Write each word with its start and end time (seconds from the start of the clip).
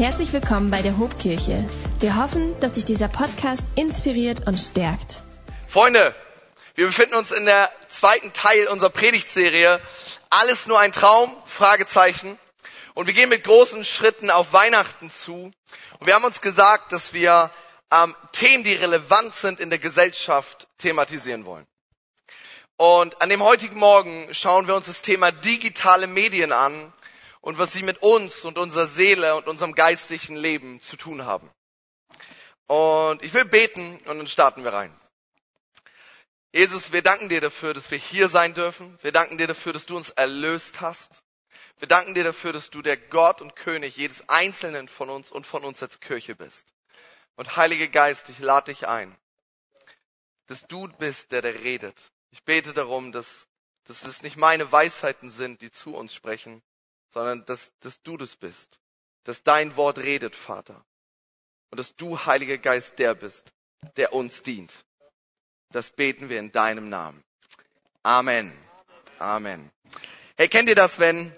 Herzlich 0.00 0.32
willkommen 0.32 0.70
bei 0.70 0.80
der 0.80 0.96
Hobkirche. 0.96 1.62
Wir 1.98 2.16
hoffen, 2.16 2.58
dass 2.60 2.76
sich 2.76 2.86
dieser 2.86 3.08
Podcast 3.08 3.68
inspiriert 3.74 4.46
und 4.46 4.56
stärkt. 4.56 5.20
Freunde, 5.68 6.14
wir 6.74 6.86
befinden 6.86 7.16
uns 7.16 7.32
in 7.32 7.44
der 7.44 7.70
zweiten 7.86 8.32
Teil 8.32 8.66
unserer 8.68 8.88
Predigtserie. 8.88 9.78
Alles 10.30 10.66
nur 10.66 10.80
ein 10.80 10.92
Traum? 10.92 11.30
Fragezeichen. 11.44 12.38
Und 12.94 13.08
wir 13.08 13.12
gehen 13.12 13.28
mit 13.28 13.44
großen 13.44 13.84
Schritten 13.84 14.30
auf 14.30 14.54
Weihnachten 14.54 15.10
zu. 15.10 15.52
Und 15.98 16.06
wir 16.06 16.14
haben 16.14 16.24
uns 16.24 16.40
gesagt, 16.40 16.92
dass 16.92 17.12
wir 17.12 17.50
ähm, 17.92 18.16
Themen, 18.32 18.64
die 18.64 18.72
relevant 18.72 19.34
sind 19.34 19.60
in 19.60 19.68
der 19.68 19.80
Gesellschaft, 19.80 20.66
thematisieren 20.78 21.44
wollen. 21.44 21.66
Und 22.78 23.20
an 23.20 23.28
dem 23.28 23.42
heutigen 23.42 23.76
Morgen 23.76 24.32
schauen 24.32 24.66
wir 24.66 24.76
uns 24.76 24.86
das 24.86 25.02
Thema 25.02 25.30
digitale 25.30 26.06
Medien 26.06 26.52
an 26.52 26.90
und 27.40 27.58
was 27.58 27.72
sie 27.72 27.82
mit 27.82 28.02
uns 28.02 28.44
und 28.44 28.58
unserer 28.58 28.86
Seele 28.86 29.36
und 29.36 29.48
unserem 29.48 29.74
geistlichen 29.74 30.36
Leben 30.36 30.80
zu 30.80 30.96
tun 30.96 31.24
haben. 31.24 31.50
Und 32.66 33.22
ich 33.24 33.34
will 33.34 33.44
beten 33.44 33.98
und 34.06 34.18
dann 34.18 34.28
starten 34.28 34.62
wir 34.62 34.72
rein. 34.72 34.94
Jesus, 36.52 36.92
wir 36.92 37.02
danken 37.02 37.28
dir 37.28 37.40
dafür, 37.40 37.74
dass 37.74 37.90
wir 37.90 37.98
hier 37.98 38.28
sein 38.28 38.54
dürfen. 38.54 38.98
Wir 39.02 39.12
danken 39.12 39.38
dir 39.38 39.46
dafür, 39.46 39.72
dass 39.72 39.86
du 39.86 39.96
uns 39.96 40.10
erlöst 40.10 40.80
hast. 40.80 41.22
Wir 41.78 41.88
danken 41.88 42.14
dir 42.14 42.24
dafür, 42.24 42.52
dass 42.52 42.70
du 42.70 42.82
der 42.82 42.96
Gott 42.96 43.40
und 43.40 43.56
König 43.56 43.96
jedes 43.96 44.28
Einzelnen 44.28 44.88
von 44.88 45.08
uns 45.08 45.30
und 45.30 45.46
von 45.46 45.64
uns 45.64 45.82
als 45.82 46.00
Kirche 46.00 46.34
bist. 46.34 46.74
Und 47.36 47.56
Heiliger 47.56 47.88
Geist, 47.88 48.28
ich 48.28 48.38
lade 48.40 48.70
dich 48.72 48.86
ein, 48.86 49.16
dass 50.46 50.66
du 50.66 50.88
bist, 50.98 51.32
der, 51.32 51.40
der 51.40 51.54
redet. 51.62 52.12
Ich 52.30 52.42
bete 52.42 52.74
darum, 52.74 53.12
dass, 53.12 53.46
dass 53.84 54.04
es 54.04 54.22
nicht 54.22 54.36
meine 54.36 54.70
Weisheiten 54.70 55.30
sind, 55.30 55.62
die 55.62 55.70
zu 55.70 55.94
uns 55.94 56.12
sprechen, 56.12 56.62
sondern 57.12 57.44
dass, 57.46 57.72
dass 57.80 58.02
du 58.02 58.16
das 58.16 58.36
bist, 58.36 58.78
dass 59.24 59.42
dein 59.42 59.76
Wort 59.76 59.98
redet, 59.98 60.34
Vater. 60.34 60.84
Und 61.70 61.78
dass 61.78 61.94
du, 61.96 62.18
Heiliger 62.26 62.58
Geist, 62.58 62.98
der 62.98 63.14
bist, 63.14 63.52
der 63.96 64.12
uns 64.12 64.42
dient. 64.42 64.84
Das 65.70 65.90
beten 65.90 66.28
wir 66.28 66.38
in 66.38 66.50
deinem 66.50 66.88
Namen. 66.88 67.22
Amen. 68.02 68.52
Amen. 69.18 69.70
Hey, 70.36 70.48
kennt 70.48 70.68
ihr 70.68 70.74
das, 70.74 70.98
wenn, 70.98 71.36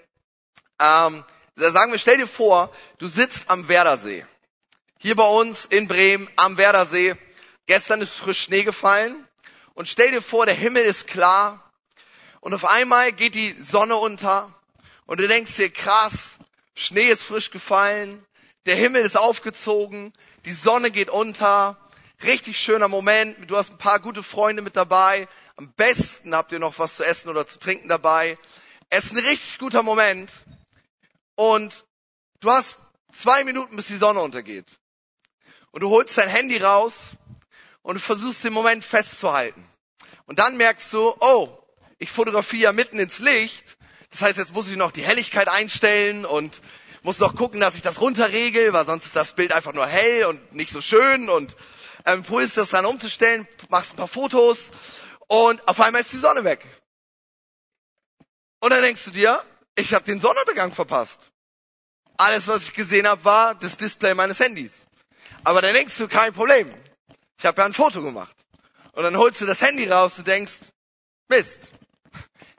ähm, 0.79 1.23
sagen 1.55 1.91
wir, 1.91 1.99
stell 1.99 2.17
dir 2.17 2.27
vor, 2.27 2.71
du 2.97 3.07
sitzt 3.07 3.49
am 3.49 3.67
Werdersee. 3.67 4.25
Hier 4.97 5.15
bei 5.15 5.27
uns 5.27 5.65
in 5.65 5.87
Bremen 5.87 6.29
am 6.37 6.57
Werdersee. 6.57 7.15
Gestern 7.65 8.01
ist 8.01 8.13
frisch 8.13 8.43
Schnee 8.43 8.63
gefallen. 8.63 9.27
Und 9.73 9.89
stell 9.89 10.11
dir 10.11 10.21
vor, 10.21 10.45
der 10.45 10.55
Himmel 10.55 10.83
ist 10.83 11.07
klar. 11.07 11.71
Und 12.39 12.53
auf 12.53 12.65
einmal 12.65 13.11
geht 13.11 13.35
die 13.35 13.53
Sonne 13.61 13.95
unter 13.95 14.53
und 15.05 15.19
du 15.19 15.27
denkst 15.27 15.55
dir, 15.55 15.69
krass, 15.69 16.37
Schnee 16.75 17.09
ist 17.09 17.21
frisch 17.21 17.51
gefallen, 17.51 18.25
der 18.65 18.75
Himmel 18.75 19.01
ist 19.01 19.17
aufgezogen, 19.17 20.13
die 20.45 20.53
Sonne 20.53 20.91
geht 20.91 21.09
unter, 21.09 21.77
richtig 22.23 22.57
schöner 22.59 22.87
Moment, 22.87 23.49
du 23.49 23.57
hast 23.57 23.71
ein 23.71 23.77
paar 23.77 23.99
gute 23.99 24.23
Freunde 24.23 24.61
mit 24.61 24.75
dabei, 24.75 25.27
am 25.55 25.71
besten 25.73 26.35
habt 26.35 26.51
ihr 26.51 26.59
noch 26.59 26.79
was 26.79 26.95
zu 26.95 27.03
essen 27.03 27.29
oder 27.29 27.45
zu 27.45 27.59
trinken 27.59 27.87
dabei. 27.87 28.37
Es 28.89 29.05
ist 29.05 29.11
ein 29.11 29.25
richtig 29.25 29.59
guter 29.59 29.83
Moment 29.83 30.31
und 31.35 31.85
du 32.39 32.49
hast 32.49 32.79
zwei 33.11 33.43
Minuten, 33.43 33.75
bis 33.75 33.87
die 33.87 33.97
Sonne 33.97 34.21
untergeht. 34.21 34.79
Und 35.71 35.81
du 35.81 35.89
holst 35.89 36.17
dein 36.17 36.29
Handy 36.29 36.57
raus 36.57 37.11
und 37.81 37.95
du 37.95 37.99
versuchst 37.99 38.43
den 38.43 38.53
Moment 38.53 38.83
festzuhalten. 38.83 39.63
Und 40.25 40.39
dann 40.39 40.57
merkst 40.57 40.91
du, 40.93 41.15
oh, 41.19 41.49
ich 41.99 42.11
fotografiere 42.11 42.73
mitten 42.73 42.99
ins 42.99 43.19
Licht 43.19 43.77
das 44.13 44.21
heißt, 44.21 44.37
jetzt 44.37 44.53
muss 44.53 44.69
ich 44.69 44.75
noch 44.75 44.91
die 44.91 45.01
Helligkeit 45.01 45.47
einstellen 45.47 46.23
und 46.23 46.61
muss 47.01 47.17
noch 47.17 47.35
gucken, 47.35 47.59
dass 47.59 47.73
ich 47.73 47.81
das 47.81 47.99
runterregel, 47.99 48.71
weil 48.71 48.85
sonst 48.85 49.05
ist 49.05 49.15
das 49.15 49.33
Bild 49.33 49.51
einfach 49.53 49.73
nur 49.73 49.87
hell 49.87 50.25
und 50.25 50.53
nicht 50.53 50.71
so 50.71 50.81
schön 50.81 51.29
und 51.29 51.55
ähm, 52.05 52.21
probierst 52.21 52.57
das 52.57 52.69
dann 52.69 52.85
umzustellen, 52.85 53.47
machst 53.69 53.93
ein 53.93 53.97
paar 53.97 54.07
Fotos 54.07 54.69
und 55.27 55.67
auf 55.67 55.81
einmal 55.81 56.01
ist 56.01 56.13
die 56.13 56.17
Sonne 56.17 56.43
weg. 56.43 56.63
Und 58.59 58.69
dann 58.69 58.83
denkst 58.83 59.03
du 59.03 59.09
dir, 59.09 59.43
ich 59.75 59.95
habe 59.95 60.05
den 60.05 60.19
Sonnenuntergang 60.19 60.71
verpasst. 60.71 61.31
Alles, 62.15 62.47
was 62.47 62.65
ich 62.65 62.73
gesehen 62.73 63.07
habe, 63.07 63.25
war 63.25 63.55
das 63.55 63.77
Display 63.77 64.13
meines 64.13 64.39
Handys. 64.39 64.85
Aber 65.43 65.63
dann 65.63 65.73
denkst 65.73 65.97
du, 65.97 66.07
kein 66.07 66.33
Problem. 66.33 66.71
Ich 67.39 67.45
habe 67.47 67.59
ja 67.59 67.65
ein 67.65 67.73
Foto 67.73 68.03
gemacht. 68.03 68.37
Und 68.91 69.01
dann 69.01 69.17
holst 69.17 69.41
du 69.41 69.47
das 69.47 69.61
Handy 69.61 69.89
raus 69.89 70.19
und 70.19 70.27
denkst, 70.27 70.59
Mist, 71.29 71.71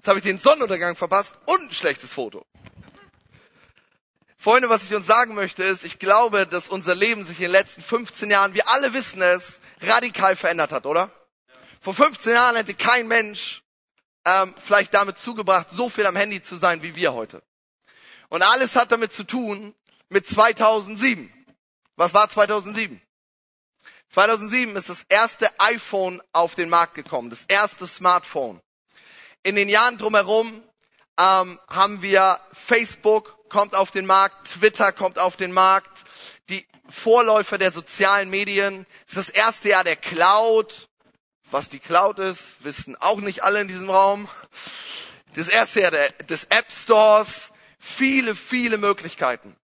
Jetzt 0.04 0.10
habe 0.10 0.18
ich 0.18 0.24
den 0.24 0.38
Sonnenuntergang 0.38 0.96
verpasst 0.96 1.34
und 1.46 1.62
ein 1.62 1.72
schlechtes 1.72 2.12
Foto. 2.12 2.44
Freunde, 4.36 4.68
was 4.68 4.84
ich 4.84 4.94
uns 4.94 5.06
sagen 5.06 5.34
möchte 5.34 5.64
ist, 5.64 5.82
ich 5.82 5.98
glaube, 5.98 6.46
dass 6.46 6.68
unser 6.68 6.94
Leben 6.94 7.24
sich 7.24 7.38
in 7.38 7.44
den 7.44 7.52
letzten 7.52 7.82
15 7.82 8.30
Jahren, 8.30 8.52
wir 8.52 8.68
alle 8.68 8.92
wissen 8.92 9.22
es, 9.22 9.60
radikal 9.80 10.36
verändert 10.36 10.72
hat, 10.72 10.84
oder? 10.84 11.10
Vor 11.80 11.94
15 11.94 12.34
Jahren 12.34 12.54
hätte 12.54 12.74
kein 12.74 13.08
Mensch 13.08 13.62
ähm, 14.26 14.54
vielleicht 14.62 14.92
damit 14.92 15.16
zugebracht, 15.16 15.68
so 15.72 15.88
viel 15.88 16.04
am 16.04 16.16
Handy 16.16 16.42
zu 16.42 16.56
sein 16.56 16.82
wie 16.82 16.94
wir 16.96 17.14
heute. 17.14 17.42
Und 18.28 18.42
alles 18.42 18.76
hat 18.76 18.92
damit 18.92 19.14
zu 19.14 19.24
tun 19.24 19.74
mit 20.10 20.28
2007. 20.28 21.32
Was 21.96 22.12
war 22.12 22.28
2007? 22.28 23.00
2007 24.10 24.76
ist 24.76 24.90
das 24.90 25.06
erste 25.08 25.48
iPhone 25.60 26.22
auf 26.32 26.56
den 26.56 26.68
Markt 26.68 26.92
gekommen, 26.92 27.30
das 27.30 27.46
erste 27.48 27.86
Smartphone 27.86 28.60
in 29.44 29.54
den 29.54 29.68
Jahren 29.68 29.98
drumherum 29.98 30.62
ähm, 31.18 31.60
haben 31.68 32.02
wir 32.02 32.40
Facebook 32.52 33.48
kommt 33.48 33.76
auf 33.76 33.92
den 33.92 34.06
Markt, 34.06 34.48
Twitter 34.48 34.90
kommt 34.90 35.18
auf 35.18 35.36
den 35.36 35.52
Markt, 35.52 36.02
die 36.48 36.66
Vorläufer 36.88 37.56
der 37.56 37.70
sozialen 37.70 38.30
Medien. 38.30 38.86
Es 39.06 39.16
ist 39.16 39.28
das 39.28 39.34
erste 39.34 39.68
Jahr 39.68 39.84
der 39.84 39.96
Cloud. 39.96 40.88
Was 41.50 41.68
die 41.68 41.78
Cloud 41.78 42.18
ist, 42.18 42.64
wissen 42.64 42.96
auch 42.96 43.20
nicht 43.20 43.44
alle 43.44 43.60
in 43.60 43.68
diesem 43.68 43.90
Raum. 43.90 44.28
Das 45.34 45.48
erste 45.48 45.82
Jahr 45.82 45.90
der, 45.92 46.08
des 46.24 46.44
App 46.44 46.72
Stores. 46.72 47.52
Viele, 47.78 48.34
viele 48.34 48.78
Möglichkeiten. 48.78 49.54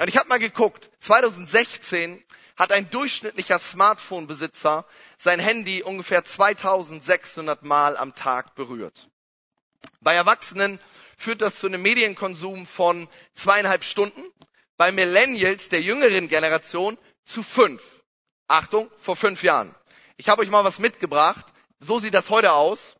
Und 0.00 0.08
ich 0.08 0.16
habe 0.16 0.28
mal 0.28 0.38
geguckt, 0.38 0.90
2016 1.00 2.24
hat 2.56 2.72
ein 2.72 2.88
durchschnittlicher 2.88 3.58
Smartphone-Besitzer 3.58 4.86
sein 5.18 5.40
Handy 5.40 5.82
ungefähr 5.82 6.24
2600 6.24 7.64
Mal 7.64 7.96
am 7.96 8.14
Tag 8.14 8.54
berührt. 8.54 9.08
Bei 10.00 10.14
Erwachsenen 10.14 10.78
führt 11.16 11.42
das 11.42 11.58
zu 11.58 11.66
einem 11.66 11.82
Medienkonsum 11.82 12.66
von 12.66 13.08
zweieinhalb 13.34 13.84
Stunden. 13.84 14.22
Bei 14.76 14.92
Millennials, 14.92 15.68
der 15.68 15.80
jüngeren 15.80 16.28
Generation, 16.28 16.98
zu 17.24 17.42
fünf. 17.42 17.82
Achtung, 18.48 18.90
vor 18.98 19.16
fünf 19.16 19.42
Jahren. 19.42 19.74
Ich 20.16 20.28
habe 20.28 20.42
euch 20.42 20.50
mal 20.50 20.64
was 20.64 20.78
mitgebracht. 20.78 21.46
So 21.80 21.98
sieht 21.98 22.14
das 22.14 22.30
heute 22.30 22.52
aus. 22.52 22.96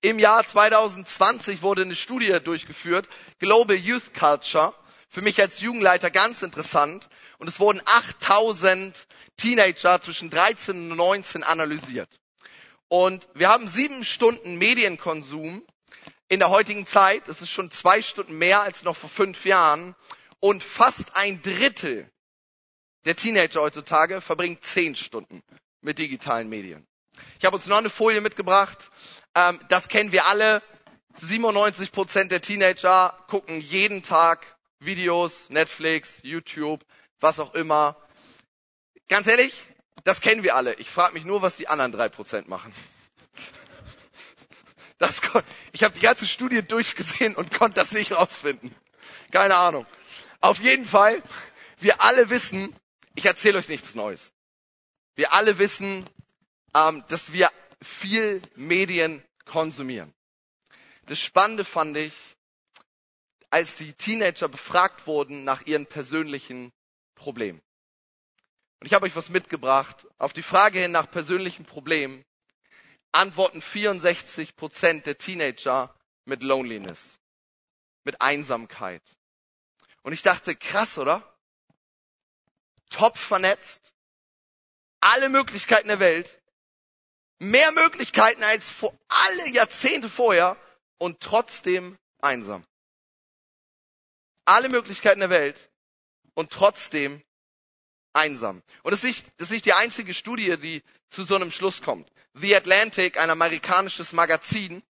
Im 0.00 0.18
Jahr 0.18 0.46
2020 0.46 1.62
wurde 1.62 1.82
eine 1.82 1.96
Studie 1.96 2.38
durchgeführt, 2.42 3.08
Global 3.38 3.76
Youth 3.76 4.14
Culture. 4.14 4.74
Für 5.08 5.22
mich 5.22 5.40
als 5.40 5.60
Jugendleiter 5.60 6.10
ganz 6.10 6.42
interessant. 6.42 7.08
Und 7.38 7.48
es 7.48 7.58
wurden 7.60 7.80
8000 7.84 9.06
Teenager 9.36 10.00
zwischen 10.00 10.30
13 10.30 10.92
und 10.92 10.96
19 10.96 11.42
analysiert. 11.42 12.08
Und 12.88 13.26
wir 13.34 13.48
haben 13.48 13.66
sieben 13.66 14.04
Stunden 14.04 14.56
Medienkonsum 14.56 15.66
in 16.28 16.38
der 16.38 16.50
heutigen 16.50 16.86
Zeit. 16.86 17.28
Es 17.28 17.40
ist 17.40 17.50
schon 17.50 17.70
zwei 17.70 18.02
Stunden 18.02 18.38
mehr 18.38 18.60
als 18.60 18.82
noch 18.82 18.96
vor 18.96 19.10
fünf 19.10 19.44
Jahren. 19.44 19.94
Und 20.40 20.62
fast 20.62 21.16
ein 21.16 21.42
Drittel 21.42 22.10
der 23.04 23.16
Teenager 23.16 23.60
heutzutage 23.60 24.20
verbringt 24.20 24.64
zehn 24.64 24.96
Stunden 24.96 25.42
mit 25.80 25.98
digitalen 25.98 26.48
Medien. 26.48 26.86
Ich 27.38 27.44
habe 27.44 27.56
uns 27.56 27.66
noch 27.66 27.78
eine 27.78 27.90
Folie 27.90 28.20
mitgebracht. 28.20 28.90
Ähm, 29.34 29.60
das 29.68 29.88
kennen 29.88 30.12
wir 30.12 30.26
alle. 30.26 30.62
97 31.18 31.92
Prozent 31.92 32.32
der 32.32 32.42
Teenager 32.42 33.16
gucken 33.28 33.60
jeden 33.60 34.02
Tag 34.02 34.56
Videos, 34.80 35.48
Netflix, 35.48 36.18
YouTube, 36.22 36.84
was 37.20 37.40
auch 37.40 37.54
immer. 37.54 37.96
Ganz 39.08 39.26
ehrlich, 39.26 39.54
das 40.04 40.20
kennen 40.20 40.42
wir 40.42 40.56
alle. 40.56 40.74
Ich 40.74 40.90
frage 40.90 41.14
mich 41.14 41.24
nur, 41.24 41.42
was 41.42 41.56
die 41.56 41.68
anderen 41.68 41.92
drei 41.92 42.08
Prozent 42.08 42.48
machen. 42.48 42.72
Das, 44.98 45.20
ich 45.72 45.82
habe 45.82 45.94
die 45.94 46.00
ganze 46.00 46.26
Studie 46.26 46.62
durchgesehen 46.62 47.36
und 47.36 47.52
konnte 47.52 47.80
das 47.80 47.92
nicht 47.92 48.12
rausfinden. 48.12 48.74
Keine 49.30 49.56
Ahnung. 49.56 49.86
Auf 50.40 50.60
jeden 50.60 50.86
Fall, 50.86 51.22
wir 51.78 52.02
alle 52.02 52.30
wissen, 52.30 52.74
ich 53.14 53.26
erzähle 53.26 53.58
euch 53.58 53.68
nichts 53.68 53.94
Neues. 53.94 54.32
Wir 55.14 55.32
alle 55.32 55.58
wissen, 55.58 56.04
ähm, 56.74 57.04
dass 57.08 57.32
wir 57.32 57.50
viel 57.82 58.40
Medien 58.54 59.22
konsumieren. 59.44 60.12
Das 61.06 61.18
Spannende 61.20 61.64
fand 61.64 61.96
ich, 61.96 62.12
als 63.50 63.76
die 63.76 63.92
Teenager 63.92 64.48
befragt 64.48 65.06
wurden 65.06 65.44
nach 65.44 65.62
ihren 65.66 65.86
persönlichen 65.86 66.72
Problemen. 67.14 67.60
Und 68.80 68.86
ich 68.86 68.94
habe 68.94 69.06
euch 69.06 69.16
was 69.16 69.30
mitgebracht. 69.30 70.06
Auf 70.18 70.32
die 70.32 70.42
Frage 70.42 70.80
hin 70.80 70.92
nach 70.92 71.10
persönlichen 71.10 71.64
Problemen 71.64 72.24
antworten 73.16 73.62
64 73.62 74.56
Prozent 74.56 75.06
der 75.06 75.18
Teenager 75.18 75.94
mit 76.24 76.42
Loneliness, 76.42 77.18
mit 78.04 78.20
Einsamkeit. 78.20 79.02
Und 80.02 80.12
ich 80.12 80.22
dachte, 80.22 80.54
krass, 80.54 80.98
oder? 80.98 81.36
top 82.90 83.18
vernetzt, 83.18 83.92
alle 85.00 85.28
Möglichkeiten 85.28 85.88
der 85.88 86.00
Welt, 86.00 86.40
mehr 87.38 87.70
Möglichkeiten 87.72 88.42
als 88.42 88.70
vor 88.70 88.96
alle 89.08 89.48
Jahrzehnte 89.50 90.08
vorher 90.08 90.56
und 90.98 91.20
trotzdem 91.20 91.98
einsam. 92.20 92.64
Alle 94.44 94.68
Möglichkeiten 94.68 95.20
der 95.20 95.30
Welt 95.30 95.70
und 96.34 96.50
trotzdem 96.50 97.22
einsam. 98.12 98.62
Und 98.82 98.92
das 98.92 99.00
ist, 99.00 99.04
nicht, 99.04 99.26
das 99.36 99.48
ist 99.48 99.52
nicht 99.52 99.66
die 99.66 99.72
einzige 99.72 100.14
Studie, 100.14 100.56
die 100.56 100.82
zu 101.10 101.24
so 101.24 101.34
einem 101.34 101.50
Schluss 101.50 101.82
kommt. 101.82 102.10
The 102.38 102.54
Atlantic, 102.54 103.18
ein 103.18 103.30
amerikanisches 103.30 104.12
Magazin, 104.12 104.82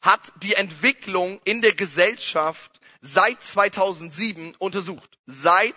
hat 0.00 0.32
die 0.36 0.54
Entwicklung 0.54 1.40
in 1.44 1.60
der 1.60 1.74
Gesellschaft 1.74 2.80
seit 3.00 3.42
2007 3.42 4.54
untersucht. 4.58 5.18
Seit 5.26 5.74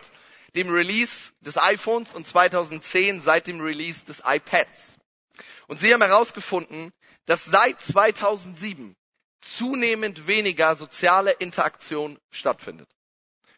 dem 0.55 0.69
Release 0.69 1.31
des 1.41 1.57
iPhones 1.57 2.13
und 2.13 2.27
2010 2.27 3.21
seit 3.21 3.47
dem 3.47 3.61
Release 3.61 4.05
des 4.05 4.21
iPads. 4.25 4.97
Und 5.67 5.79
sie 5.79 5.93
haben 5.93 6.01
herausgefunden, 6.01 6.91
dass 7.25 7.45
seit 7.45 7.81
2007 7.81 8.95
zunehmend 9.41 10.27
weniger 10.27 10.75
soziale 10.75 11.31
Interaktion 11.31 12.19
stattfindet. 12.29 12.89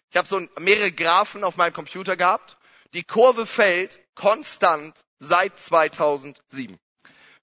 Ich 0.10 0.18
habe 0.18 0.28
so 0.28 0.40
mehrere 0.60 0.92
Graphen 0.92 1.44
auf 1.44 1.57
meinem 1.57 1.74
Computer 1.74 2.16
gehabt. 2.16 2.57
Die 2.94 3.04
Kurve 3.04 3.46
fällt 3.46 4.00
konstant 4.16 4.98
seit 5.19 5.60
2007. 5.60 6.78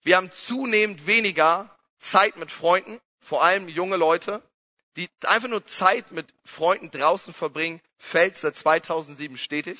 Wir 0.02 0.16
haben 0.16 0.32
zunehmend 0.32 1.06
weniger 1.06 1.76
Zeit 1.98 2.36
mit 2.36 2.50
Freunden, 2.50 3.00
vor 3.20 3.42
allem 3.42 3.68
junge 3.68 3.96
Leute, 3.96 4.42
die 4.96 5.08
einfach 5.26 5.48
nur 5.48 5.64
Zeit 5.64 6.12
mit 6.12 6.32
Freunden 6.44 6.90
draußen 6.90 7.32
verbringen, 7.32 7.80
fällt 7.98 8.38
seit 8.38 8.56
2007 8.56 9.36
stetig. 9.36 9.78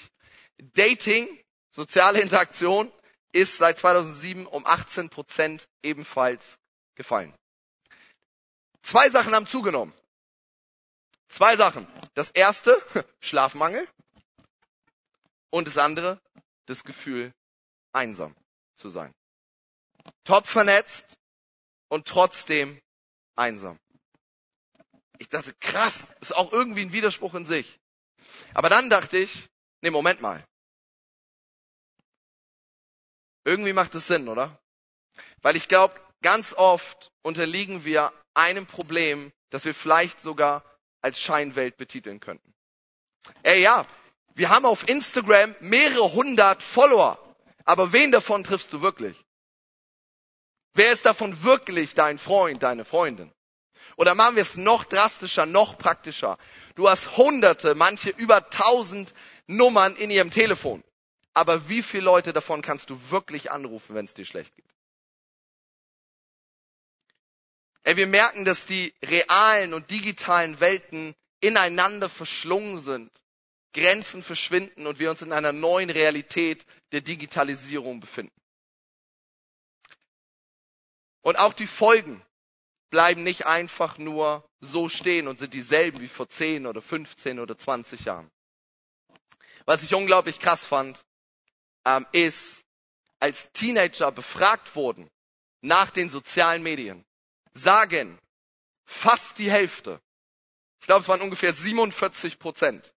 Dating, 0.75 1.29
soziale 1.71 2.21
Interaktion, 2.21 2.93
ist 3.33 3.59
seit 3.59 3.79
2007 3.79 4.47
um 4.47 4.67
18 4.67 5.11
Prozent 5.11 5.69
ebenfalls 5.83 6.59
gefallen. 6.95 7.35
Zwei 8.83 9.11
Sachen 9.11 9.35
haben 9.35 9.47
zugenommen. 9.47 9.93
Zwei 11.29 11.57
Sachen. 11.57 11.87
Das 12.15 12.31
erste, 12.31 12.81
Schlafmangel. 13.21 13.87
Und 15.51 15.67
das 15.67 15.79
andere, 15.79 16.21
das 16.67 16.85
Gefühl, 16.85 17.33
einsam 17.93 18.35
zu 18.77 18.91
sein. 18.91 19.13
Top 20.25 20.47
vernetzt 20.47 21.17
und 21.89 22.07
trotzdem 22.07 22.81
einsam. 23.37 23.79
Ich 25.19 25.29
dachte, 25.29 25.53
krass, 25.55 26.13
ist 26.21 26.37
auch 26.37 26.53
irgendwie 26.53 26.83
ein 26.83 26.93
Widerspruch 26.93 27.35
in 27.35 27.47
sich. 27.47 27.79
Aber 28.55 28.69
dann 28.69 28.91
dachte 28.91 29.19
ich, 29.19 29.49
nee, 29.81 29.91
Moment 29.91 30.21
mal. 30.21 30.45
Irgendwie 33.45 33.73
macht 33.73 33.95
es 33.95 34.07
Sinn, 34.07 34.29
oder? 34.29 34.59
Weil 35.43 35.57
ich 35.57 35.69
glaube, 35.69 36.01
ganz 36.23 36.53
oft 36.55 37.11
unterliegen 37.23 37.85
wir 37.85 38.13
einem 38.35 38.67
Problem, 38.67 39.33
das 39.51 39.65
wir 39.65 39.75
vielleicht 39.75 40.21
sogar 40.21 40.65
als 41.01 41.21
Scheinwelt 41.21 41.77
betiteln 41.77 42.21
könnten. 42.21 42.55
Ey, 43.43 43.63
ja, 43.63 43.87
wir 44.35 44.51
haben 44.51 44.67
auf 44.67 44.89
Instagram 44.89 45.57
mehrere 45.61 46.13
hundert 46.13 46.63
Follower, 46.63 47.19
aber 47.65 47.93
wen 47.93 48.13
davon 48.13 48.45
triffst 48.45 48.73
du 48.73 48.83
wirklich? 48.83 49.25
Wer 50.79 50.93
ist 50.93 51.07
davon 51.07 51.43
wirklich 51.43 51.95
dein 51.95 52.21
Freund, 52.21 52.63
deine 52.63 52.85
Freundin? 52.85 53.33
Oder 53.97 54.15
machen 54.15 54.37
wir 54.37 54.43
es 54.43 54.57
noch 54.57 54.85
drastischer, 54.85 55.45
noch 55.45 55.77
praktischer. 55.77 56.39
Du 56.77 56.89
hast 56.89 57.17
hunderte, 57.17 57.75
manche 57.75 58.11
über 58.11 58.49
tausend 58.49 59.13
Nummern 59.49 59.97
in 59.97 60.09
ihrem 60.09 60.31
Telefon. 60.31 60.85
Aber 61.35 61.69
wie 61.69 61.83
viele 61.83 62.05
Leute 62.05 62.33
davon 62.33 62.63
kannst 62.63 62.91
du 62.91 63.11
wirklich 63.11 63.51
anrufen, 63.51 63.97
wenn 63.97 64.05
es 64.05 64.15
dir 64.15 64.25
schlecht 64.25 64.55
geht? 64.55 64.73
Ey, 67.83 67.97
wir 67.97 68.07
merken, 68.07 68.45
dass 68.45 68.65
die 68.65 68.95
realen 69.05 69.75
und 69.75 69.91
digitalen 69.91 70.61
Welten 70.61 71.13
ineinander 71.41 72.09
verschlungen 72.09 72.79
sind. 72.79 73.11
Grenzen 73.75 74.23
verschwinden 74.23 74.87
und 74.87 75.01
wir 75.01 75.11
uns 75.11 75.23
in 75.23 75.33
einer 75.33 75.53
neuen 75.53 75.91
Realität 75.91 76.65
der 76.93 77.01
Digitalisierung 77.01 77.99
befinden. 77.99 78.38
Und 81.23 81.39
auch 81.39 81.53
die 81.53 81.67
Folgen 81.67 82.23
bleiben 82.91 83.23
nicht 83.23 83.47
einfach 83.47 83.99
nur 83.99 84.49
so 84.61 84.89
stehen 84.89 85.29
und 85.29 85.39
sind 85.39 85.55
dieselben 85.55 86.01
wie 86.01 86.09
vor 86.09 86.29
10 86.29 86.67
oder 86.67 86.81
15 86.81 87.39
oder 87.39 87.57
20 87.57 88.05
Jahren. 88.05 88.31
Was 89.67 89.83
ich 89.83 89.95
unglaublich 89.95 90.39
krass 90.39 90.65
fand, 90.65 91.05
ähm, 91.85 92.07
ist, 92.13 92.65
als 93.21 93.53
Teenager 93.53 94.13
befragt 94.13 94.75
wurden 94.77 95.11
nach 95.61 95.91
den 95.91 96.09
sozialen 96.09 96.63
Medien, 96.63 97.05
sagen 97.53 98.19
fast 98.85 99.39
die 99.39 99.51
Hälfte, 99.51 100.01
ich 100.81 100.87
glaube 100.87 101.03
es 101.03 101.09
waren 101.09 101.21
ungefähr 101.21 101.53
47 101.53 102.39
Prozent, 102.39 102.95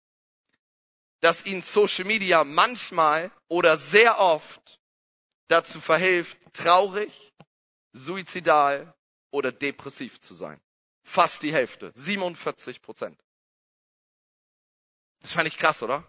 dass 1.19 1.45
ihnen 1.45 1.61
Social 1.61 2.05
Media 2.05 2.43
manchmal 2.43 3.31
oder 3.47 3.77
sehr 3.77 4.19
oft 4.19 4.79
dazu 5.47 5.81
verhilft, 5.81 6.37
traurig, 6.53 7.33
suizidal 7.93 8.93
oder 9.31 9.51
depressiv 9.51 10.19
zu 10.19 10.33
sein. 10.33 10.59
Fast 11.03 11.41
die 11.43 11.53
Hälfte, 11.53 11.91
47 11.95 12.81
Prozent. 12.81 13.19
Das 15.21 15.33
fand 15.33 15.47
ich 15.47 15.57
krass, 15.57 15.81
oder? 15.83 16.07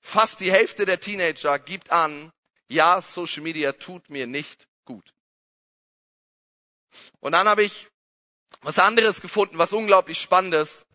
Fast 0.00 0.40
die 0.40 0.52
Hälfte 0.52 0.86
der 0.86 1.00
Teenager 1.00 1.58
gibt 1.58 1.90
an, 1.90 2.30
ja, 2.68 3.00
Social 3.00 3.42
Media 3.42 3.72
tut 3.72 4.10
mir 4.10 4.26
nicht 4.26 4.68
gut. 4.84 5.12
Und 7.20 7.32
dann 7.32 7.48
habe 7.48 7.62
ich 7.62 7.88
was 8.62 8.78
anderes 8.78 9.20
gefunden, 9.20 9.58
was 9.58 9.72
unglaublich 9.72 10.20
spannend 10.20 10.54
ist. 10.54 10.86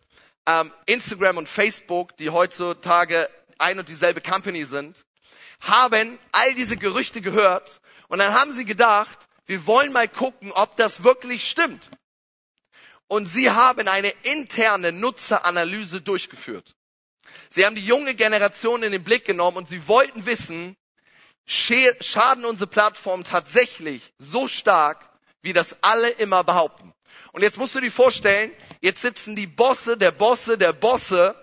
Ähm, 0.46 0.72
Instagram 0.86 1.36
und 1.36 1.48
Facebook, 1.48 2.16
die 2.16 2.30
heutzutage 2.30 3.30
ein 3.58 3.78
und 3.78 3.88
dieselbe 3.88 4.20
Company 4.20 4.64
sind, 4.64 5.04
haben 5.60 6.18
all 6.32 6.54
diese 6.54 6.76
Gerüchte 6.76 7.20
gehört 7.20 7.80
und 8.08 8.18
dann 8.18 8.34
haben 8.34 8.52
sie 8.52 8.64
gedacht, 8.64 9.28
wir 9.52 9.66
wollen 9.66 9.92
mal 9.92 10.08
gucken, 10.08 10.50
ob 10.52 10.78
das 10.78 11.04
wirklich 11.04 11.46
stimmt. 11.46 11.90
Und 13.06 13.26
sie 13.26 13.50
haben 13.50 13.86
eine 13.86 14.08
interne 14.22 14.92
Nutzeranalyse 14.92 16.00
durchgeführt. 16.00 16.74
Sie 17.50 17.66
haben 17.66 17.74
die 17.74 17.84
junge 17.84 18.14
Generation 18.14 18.82
in 18.82 18.92
den 18.92 19.04
Blick 19.04 19.26
genommen 19.26 19.58
und 19.58 19.68
sie 19.68 19.86
wollten 19.88 20.24
wissen, 20.24 20.74
schaden 21.44 22.46
unsere 22.46 22.66
Plattformen 22.66 23.24
tatsächlich 23.24 24.14
so 24.16 24.48
stark, 24.48 25.06
wie 25.42 25.52
das 25.52 25.76
alle 25.82 26.08
immer 26.08 26.42
behaupten. 26.44 26.94
Und 27.32 27.42
jetzt 27.42 27.58
musst 27.58 27.74
du 27.74 27.80
dir 27.80 27.92
vorstellen, 27.92 28.50
jetzt 28.80 29.02
sitzen 29.02 29.36
die 29.36 29.46
Bosse 29.46 29.98
der 29.98 30.12
Bosse 30.12 30.56
der 30.56 30.72
Bosse 30.72 31.34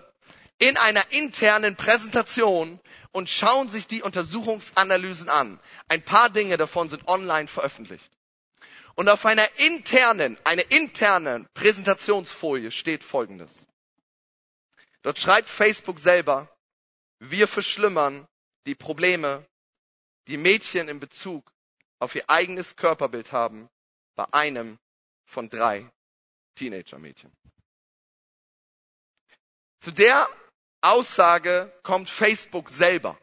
in 0.58 0.76
einer 0.76 1.12
internen 1.12 1.76
Präsentation 1.76 2.80
und 3.12 3.28
schauen 3.28 3.68
sich 3.68 3.86
die 3.86 4.02
Untersuchungsanalysen 4.02 5.28
an. 5.28 5.60
Ein 5.88 6.02
paar 6.02 6.30
Dinge 6.30 6.56
davon 6.56 6.88
sind 6.88 7.06
online 7.08 7.48
veröffentlicht. 7.48 8.10
Und 8.94 9.08
auf 9.08 9.24
einer 9.26 9.46
internen, 9.58 10.38
eine 10.44 10.62
interne 10.62 11.46
Präsentationsfolie 11.54 12.70
steht 12.70 13.02
Folgendes. 13.02 13.66
Dort 15.02 15.18
schreibt 15.18 15.48
Facebook 15.48 15.98
selber, 15.98 16.54
wir 17.18 17.48
verschlimmern 17.48 18.26
die 18.66 18.74
Probleme, 18.74 19.46
die 20.26 20.36
Mädchen 20.36 20.88
in 20.88 21.00
Bezug 21.00 21.52
auf 21.98 22.14
ihr 22.14 22.28
eigenes 22.28 22.76
Körperbild 22.76 23.32
haben, 23.32 23.68
bei 24.14 24.26
einem 24.32 24.78
von 25.24 25.48
drei 25.48 25.90
Teenager-Mädchen. 26.56 27.32
Zu 29.80 29.92
der 29.92 30.28
Aussage 30.80 31.72
kommt 31.82 32.08
Facebook 32.08 32.70
selber. 32.70 33.18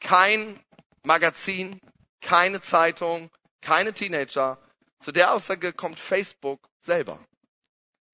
Kein 0.00 0.60
Magazin, 1.04 1.80
keine 2.20 2.60
Zeitung, 2.60 3.30
keine 3.60 3.92
Teenager. 3.92 4.58
Zu 5.00 5.12
der 5.12 5.32
Aussage 5.32 5.72
kommt 5.72 5.98
Facebook 5.98 6.68
selber. 6.80 7.18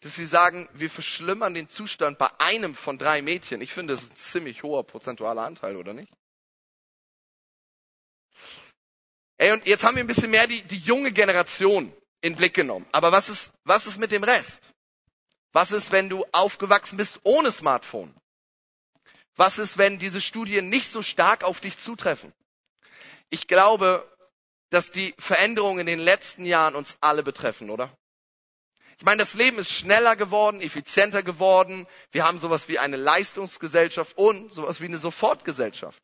Dass 0.00 0.16
sie 0.16 0.26
sagen, 0.26 0.68
wir 0.74 0.90
verschlimmern 0.90 1.54
den 1.54 1.68
Zustand 1.68 2.18
bei 2.18 2.28
einem 2.38 2.74
von 2.74 2.98
drei 2.98 3.22
Mädchen. 3.22 3.62
Ich 3.62 3.72
finde, 3.72 3.94
das 3.94 4.04
ist 4.04 4.12
ein 4.12 4.16
ziemlich 4.16 4.62
hoher 4.62 4.84
prozentualer 4.84 5.42
Anteil, 5.42 5.76
oder 5.76 5.92
nicht? 5.94 6.12
Ey, 9.38 9.52
und 9.52 9.66
jetzt 9.66 9.82
haben 9.82 9.96
wir 9.96 10.04
ein 10.04 10.06
bisschen 10.06 10.30
mehr 10.30 10.46
die, 10.46 10.62
die 10.62 10.78
junge 10.78 11.10
Generation 11.10 11.92
in 12.20 12.36
Blick 12.36 12.54
genommen. 12.54 12.86
Aber 12.92 13.12
was 13.12 13.28
ist, 13.28 13.52
was 13.64 13.86
ist 13.86 13.98
mit 13.98 14.12
dem 14.12 14.24
Rest? 14.24 14.70
Was 15.52 15.70
ist, 15.70 15.92
wenn 15.92 16.08
du 16.08 16.24
aufgewachsen 16.32 16.96
bist 16.96 17.20
ohne 17.22 17.50
Smartphone? 17.50 18.14
Was 19.36 19.58
ist, 19.58 19.78
wenn 19.78 19.98
diese 19.98 20.20
Studien 20.20 20.68
nicht 20.68 20.90
so 20.90 21.02
stark 21.02 21.44
auf 21.44 21.60
dich 21.60 21.78
zutreffen? 21.78 22.32
Ich 23.30 23.48
glaube, 23.48 24.08
dass 24.70 24.90
die 24.90 25.14
Veränderungen 25.18 25.80
in 25.80 25.86
den 25.86 25.98
letzten 26.00 26.46
Jahren 26.46 26.74
uns 26.74 26.96
alle 27.00 27.22
betreffen, 27.22 27.70
oder? 27.70 27.96
Ich 28.98 29.04
meine, 29.04 29.18
das 29.18 29.34
Leben 29.34 29.58
ist 29.58 29.72
schneller 29.72 30.14
geworden, 30.14 30.60
effizienter 30.60 31.22
geworden. 31.22 31.86
Wir 32.12 32.24
haben 32.24 32.38
sowas 32.38 32.68
wie 32.68 32.78
eine 32.78 32.96
Leistungsgesellschaft 32.96 34.16
und 34.16 34.52
sowas 34.52 34.80
wie 34.80 34.86
eine 34.86 34.98
Sofortgesellschaft. 34.98 36.00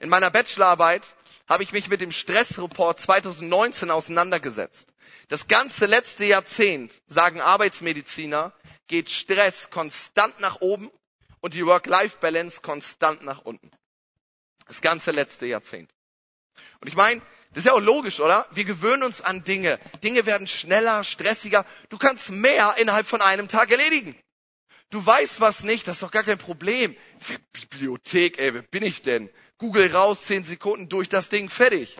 In 0.00 0.10
meiner 0.10 0.30
Bachelorarbeit 0.30 1.02
habe 1.48 1.62
ich 1.62 1.72
mich 1.72 1.88
mit 1.88 2.00
dem 2.00 2.12
Stressreport 2.12 3.00
2019 3.00 3.90
auseinandergesetzt. 3.90 4.92
Das 5.28 5.48
ganze 5.48 5.86
letzte 5.86 6.24
Jahrzehnt, 6.24 7.00
sagen 7.08 7.40
Arbeitsmediziner, 7.40 8.52
geht 8.88 9.10
Stress 9.10 9.70
konstant 9.70 10.38
nach 10.40 10.60
oben 10.60 10.90
und 11.42 11.52
die 11.52 11.66
Work-Life-Balance 11.66 12.62
konstant 12.62 13.22
nach 13.22 13.42
unten. 13.42 13.70
Das 14.66 14.80
ganze 14.80 15.10
letzte 15.10 15.44
Jahrzehnt. 15.44 15.90
Und 16.80 16.88
ich 16.88 16.94
meine, 16.94 17.20
das 17.50 17.64
ist 17.64 17.66
ja 17.66 17.74
auch 17.74 17.80
logisch, 17.80 18.20
oder? 18.20 18.46
Wir 18.52 18.64
gewöhnen 18.64 19.02
uns 19.02 19.20
an 19.20 19.44
Dinge. 19.44 19.78
Dinge 20.02 20.24
werden 20.24 20.48
schneller, 20.48 21.04
stressiger. 21.04 21.66
Du 21.90 21.98
kannst 21.98 22.30
mehr 22.30 22.76
innerhalb 22.78 23.06
von 23.06 23.20
einem 23.20 23.48
Tag 23.48 23.70
erledigen. 23.70 24.16
Du 24.88 25.04
weißt 25.04 25.40
was 25.40 25.62
nicht, 25.62 25.86
das 25.86 25.96
ist 25.96 26.02
doch 26.02 26.10
gar 26.10 26.22
kein 26.22 26.38
Problem. 26.38 26.96
Bibliothek, 27.52 28.38
ey, 28.38 28.54
wer 28.54 28.62
bin 28.62 28.82
ich 28.82 29.02
denn? 29.02 29.28
Google 29.58 29.90
raus, 29.92 30.24
zehn 30.24 30.44
Sekunden 30.44 30.88
durch 30.88 31.08
das 31.08 31.28
Ding, 31.28 31.50
fertig. 31.50 31.96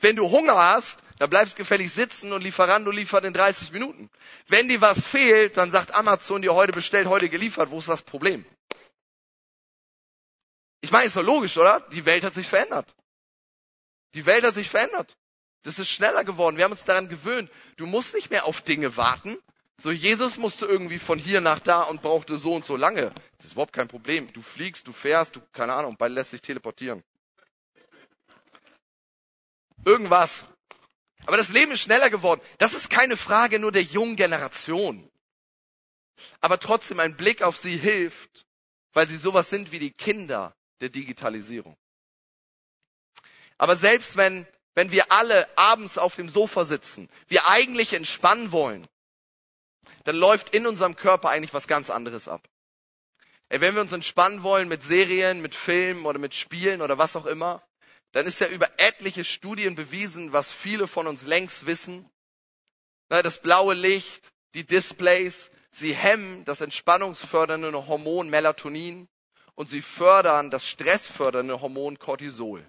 Wenn 0.00 0.16
du 0.16 0.30
Hunger 0.30 0.56
hast, 0.56 1.00
dann 1.18 1.30
bleibst 1.30 1.56
gefällig 1.56 1.92
sitzen 1.92 2.32
und 2.32 2.42
Lieferando 2.42 2.90
liefert 2.90 3.24
in 3.24 3.32
30 3.32 3.72
Minuten. 3.72 4.10
Wenn 4.46 4.68
dir 4.68 4.80
was 4.80 5.04
fehlt, 5.04 5.56
dann 5.56 5.70
sagt 5.70 5.94
Amazon 5.94 6.42
dir 6.42 6.54
heute 6.54 6.72
bestellt, 6.72 7.08
heute 7.08 7.28
geliefert. 7.28 7.70
Wo 7.70 7.80
ist 7.80 7.88
das 7.88 8.02
Problem? 8.02 8.44
Ich 10.80 10.90
meine, 10.90 11.06
ist 11.06 11.16
doch 11.16 11.22
logisch, 11.22 11.56
oder? 11.56 11.80
Die 11.92 12.04
Welt 12.06 12.24
hat 12.24 12.34
sich 12.34 12.46
verändert. 12.46 12.94
Die 14.14 14.26
Welt 14.26 14.44
hat 14.44 14.54
sich 14.54 14.68
verändert. 14.68 15.16
Das 15.62 15.78
ist 15.78 15.88
schneller 15.88 16.24
geworden. 16.24 16.56
Wir 16.56 16.64
haben 16.64 16.72
uns 16.72 16.84
daran 16.84 17.08
gewöhnt. 17.08 17.50
Du 17.76 17.86
musst 17.86 18.14
nicht 18.14 18.30
mehr 18.30 18.46
auf 18.46 18.60
Dinge 18.62 18.96
warten. 18.96 19.38
So, 19.80 19.90
Jesus 19.90 20.38
musste 20.38 20.66
irgendwie 20.66 20.98
von 20.98 21.18
hier 21.18 21.40
nach 21.40 21.60
da 21.60 21.82
und 21.82 22.02
brauchte 22.02 22.36
so 22.36 22.54
und 22.54 22.64
so 22.64 22.76
lange. 22.76 23.12
Das 23.36 23.46
ist 23.46 23.52
überhaupt 23.52 23.72
kein 23.72 23.86
Problem. 23.86 24.32
Du 24.32 24.42
fliegst, 24.42 24.86
du 24.86 24.92
fährst, 24.92 25.36
du, 25.36 25.40
keine 25.52 25.72
Ahnung, 25.72 25.96
bald 25.96 26.12
lässt 26.12 26.30
sich 26.30 26.42
teleportieren. 26.42 27.04
Irgendwas. 29.84 30.44
Aber 31.26 31.36
das 31.36 31.50
Leben 31.50 31.72
ist 31.72 31.80
schneller 31.82 32.10
geworden. 32.10 32.40
Das 32.58 32.72
ist 32.72 32.90
keine 32.90 33.16
Frage 33.16 33.58
nur 33.58 33.70
der 33.70 33.82
jungen 33.82 34.16
Generation. 34.16 35.08
Aber 36.40 36.58
trotzdem 36.58 36.98
ein 36.98 37.16
Blick 37.16 37.42
auf 37.42 37.56
sie 37.56 37.76
hilft, 37.76 38.46
weil 38.92 39.06
sie 39.06 39.16
sowas 39.16 39.50
sind 39.50 39.70
wie 39.70 39.78
die 39.78 39.92
Kinder 39.92 40.56
der 40.80 40.88
Digitalisierung. 40.88 41.76
Aber 43.58 43.76
selbst 43.76 44.16
wenn, 44.16 44.46
wenn 44.74 44.92
wir 44.92 45.10
alle 45.10 45.48
abends 45.56 45.98
auf 45.98 46.14
dem 46.14 46.28
Sofa 46.28 46.64
sitzen, 46.64 47.08
wir 47.26 47.48
eigentlich 47.48 47.92
entspannen 47.92 48.52
wollen, 48.52 48.86
dann 50.04 50.16
läuft 50.16 50.54
in 50.54 50.66
unserem 50.66 50.96
Körper 50.96 51.30
eigentlich 51.30 51.54
was 51.54 51.66
ganz 51.66 51.90
anderes 51.90 52.28
ab. 52.28 52.48
Ey, 53.48 53.60
wenn 53.60 53.74
wir 53.74 53.80
uns 53.80 53.92
entspannen 53.92 54.42
wollen 54.42 54.68
mit 54.68 54.82
Serien, 54.82 55.40
mit 55.40 55.54
Filmen 55.54 56.06
oder 56.06 56.18
mit 56.18 56.34
Spielen 56.34 56.82
oder 56.82 56.98
was 56.98 57.16
auch 57.16 57.26
immer, 57.26 57.66
dann 58.12 58.26
ist 58.26 58.40
ja 58.40 58.46
über 58.46 58.68
etliche 58.78 59.24
Studien 59.24 59.74
bewiesen, 59.74 60.32
was 60.32 60.50
viele 60.50 60.86
von 60.86 61.06
uns 61.06 61.22
längst 61.22 61.66
wissen. 61.66 62.08
Das 63.08 63.40
blaue 63.40 63.74
Licht, 63.74 64.32
die 64.54 64.64
Displays, 64.64 65.50
sie 65.70 65.94
hemmen 65.94 66.44
das 66.44 66.60
entspannungsfördernde 66.60 67.86
Hormon 67.86 68.28
Melatonin 68.28 69.08
und 69.58 69.68
sie 69.68 69.82
fördern 69.82 70.52
das 70.52 70.68
stressfördernde 70.68 71.60
Hormon 71.60 71.98
Cortisol. 71.98 72.64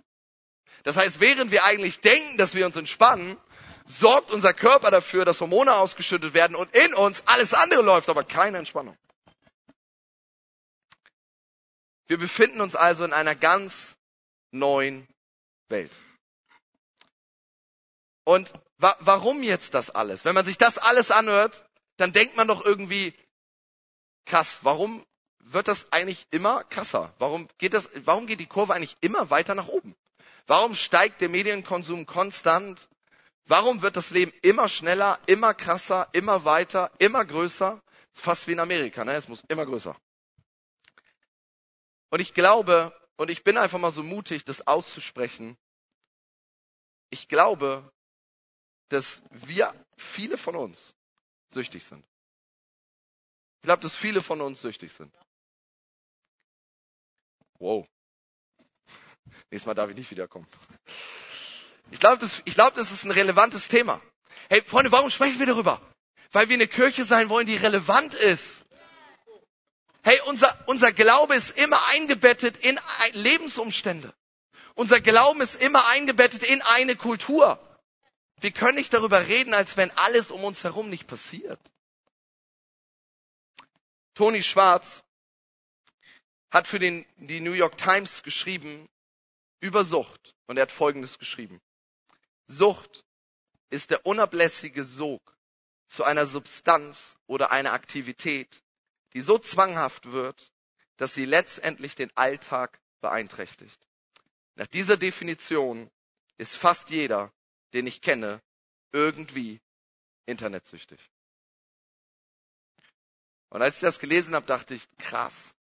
Das 0.82 0.96
heißt, 0.96 1.20
während 1.20 1.52
wir 1.52 1.64
eigentlich 1.64 2.00
denken, 2.00 2.36
dass 2.40 2.56
wir 2.56 2.66
uns 2.66 2.76
entspannen, 2.78 3.38
sorgt 3.86 4.32
unser 4.32 4.56
Körper 4.56 4.90
dafür, 4.90 5.24
dass 5.24 5.40
Hormone 5.40 5.76
ausgeschüttet 5.76 6.34
werden 6.34 6.56
und 6.56 6.76
in 6.76 6.96
uns 6.96 7.22
alles 7.28 7.54
andere 7.54 7.84
läuft, 7.84 8.10
aber 8.10 8.24
keine 8.24 8.58
Entspannung. 8.58 8.98
Wir 12.08 12.18
befinden 12.18 12.60
uns 12.60 12.76
also 12.76 13.06
in 13.06 13.14
einer 13.14 13.36
ganz 13.36 13.96
neuen 14.50 15.08
Welt. 15.68 15.96
Und 18.24 18.52
wa 18.78 18.96
warum 19.00 19.44
jetzt 19.44 19.76
das 19.76 19.92
alles? 19.92 20.26
Wenn 20.26 20.34
man 20.34 20.46
sich 20.46 20.58
das 20.58 20.80
alles 20.80 21.12
anhört, 21.12 21.70
dann 21.98 22.14
denkt 22.14 22.36
man 22.36 22.48
doch 22.48 22.66
irgendwie, 22.66 23.14
krass, 24.26 24.62
warum 24.64 25.06
wird 25.54 25.68
das 25.68 25.92
eigentlich 25.92 26.28
immer 26.32 26.64
krasser? 26.64 27.14
Warum 27.20 27.48
geht 27.58 27.74
das, 27.74 27.90
warum 28.06 28.28
geht 28.28 28.40
die 28.40 28.46
Kurve 28.46 28.74
eigentlich 28.74 28.96
immer 29.02 29.30
weiter 29.30 29.56
nach 29.56 29.68
oben? 29.68 29.96
Warum 30.48 30.76
steigt 30.76 31.22
der 31.22 31.30
Medienkonsum 31.30 32.06
konstant? 32.06 32.88
Warum 33.46 33.82
wird 33.82 33.98
das 33.98 34.12
Leben 34.12 34.32
immer 34.42 34.70
schneller, 34.70 35.20
immer 35.26 35.54
krasser, 35.54 36.08
immer 36.12 36.46
weiter, 36.46 36.92
immer 37.00 37.26
größer? 37.26 37.82
Fast 38.14 38.48
wie 38.48 38.52
in 38.52 38.60
Amerika, 38.60 39.04
ne? 39.04 39.14
Es 39.14 39.28
muss 39.28 39.44
immer 39.48 39.66
größer. 39.66 39.96
Und 42.10 42.20
ich 42.20 42.34
glaube, 42.34 42.94
und 43.18 43.30
ich 43.30 43.44
bin 43.44 43.58
einfach 43.58 43.80
mal 43.80 43.92
so 43.92 44.04
mutig, 44.04 44.46
das 44.46 44.66
auszusprechen. 44.68 45.58
Ich 47.10 47.28
glaube, 47.28 47.92
dass 48.90 49.22
wir, 49.30 49.74
viele 49.98 50.38
von 50.38 50.56
uns, 50.56 50.94
süchtig 51.54 51.86
sind. 51.86 52.06
Ich 53.62 53.64
glaube, 53.64 53.82
dass 53.82 53.96
viele 53.96 54.22
von 54.22 54.42
uns 54.42 54.62
süchtig 54.62 54.94
sind. 54.94 55.14
Wow. 57.60 57.86
Nächstes 59.52 59.66
Mal 59.66 59.74
darf 59.74 59.90
ich 59.90 59.96
nicht 59.96 60.10
wiederkommen. 60.10 60.48
Ich 61.92 62.00
glaube, 62.00 62.18
das, 62.20 62.42
ich 62.46 62.56
glaube, 62.56 62.76
das 62.76 62.92
ist 62.92 63.04
ein 63.04 63.12
relevantes 63.12 63.68
Thema. 63.68 64.02
Hey, 64.50 64.64
Freunde, 64.64 64.92
warum 64.92 65.10
sprechen 65.10 65.40
wir 65.40 65.46
darüber? 65.46 65.82
Weil 66.32 66.50
wir 66.50 66.56
eine 66.56 66.68
Kirche 66.68 67.04
sein 67.04 67.30
wollen, 67.30 67.48
die 67.48 67.56
relevant 67.56 68.14
ist. 68.14 68.64
Hey, 70.04 70.20
unser, 70.28 70.58
unser 70.68 70.94
Glaube 70.94 71.36
ist 71.36 71.58
immer 71.58 71.86
eingebettet 71.88 72.58
in 72.58 72.80
Lebensumstände. 73.14 74.14
Unser 74.76 75.02
Glauben 75.02 75.42
ist 75.42 75.62
immer 75.62 75.88
eingebettet 75.88 76.44
in 76.44 76.62
eine 76.62 76.96
Kultur. 76.96 77.60
Wir 78.40 78.52
können 78.52 78.78
nicht 78.78 78.94
darüber 78.94 79.28
reden, 79.28 79.54
als 79.54 79.76
wenn 79.76 79.92
alles 79.98 80.32
um 80.32 80.44
uns 80.44 80.64
herum 80.64 80.90
nicht 80.90 81.08
passiert. 81.08 81.60
Toni 84.16 84.42
Schwarz 84.42 85.04
hat 86.52 86.68
für 86.68 86.80
den, 86.80 87.06
die 87.18 87.40
New 87.40 87.54
York 87.54 87.78
Times 87.78 88.24
geschrieben 88.24 88.90
über 89.60 89.84
Sucht 89.84 90.36
und 90.48 90.58
er 90.58 90.64
hat 90.64 90.72
Folgendes 90.72 91.20
geschrieben. 91.20 91.62
Sucht 92.48 93.04
ist 93.70 93.92
der 93.92 94.06
unablässige 94.06 94.84
Sog 94.84 95.38
zu 95.88 96.04
einer 96.04 96.26
Substanz 96.26 97.18
oder 97.28 97.52
einer 97.52 97.74
Aktivität, 97.74 98.64
die 99.14 99.22
so 99.22 99.38
zwanghaft 99.38 100.12
wird, 100.12 100.52
dass 100.98 101.14
sie 101.14 101.26
letztendlich 101.26 101.96
den 101.96 102.16
Alltag 102.16 102.80
beeinträchtigt. 103.02 103.88
Nach 104.56 104.68
dieser 104.68 104.98
Definition 104.98 105.90
ist 106.38 106.56
fast 106.56 106.90
jeder, 106.90 107.32
den 107.74 107.88
ich 107.88 108.02
kenne, 108.02 108.42
irgendwie 108.92 109.62
internetsüchtig. 110.26 111.00
Und 113.50 113.62
als 113.62 113.76
ich 113.76 113.82
das 113.82 114.00
gelesen 114.00 114.36
habe, 114.36 114.46
dachte 114.46 114.76
ich, 114.76 114.88
krass. 114.98 115.56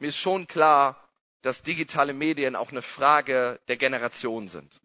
Mir 0.00 0.08
ist 0.08 0.16
schon 0.16 0.46
klar, 0.46 1.08
dass 1.42 1.62
digitale 1.62 2.12
Medien 2.12 2.56
auch 2.56 2.70
eine 2.70 2.82
Frage 2.82 3.60
der 3.68 3.76
Generation 3.76 4.48
sind. 4.48 4.80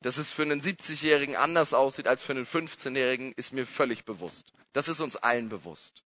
Dass 0.00 0.16
es 0.16 0.30
für 0.30 0.42
einen 0.42 0.60
70-Jährigen 0.60 1.36
anders 1.36 1.74
aussieht 1.74 2.08
als 2.08 2.22
für 2.22 2.32
einen 2.32 2.46
15-Jährigen, 2.46 3.32
ist 3.32 3.52
mir 3.52 3.66
völlig 3.66 4.04
bewusst. 4.04 4.52
Das 4.72 4.88
ist 4.88 5.00
uns 5.00 5.16
allen 5.16 5.48
bewusst. 5.48 6.02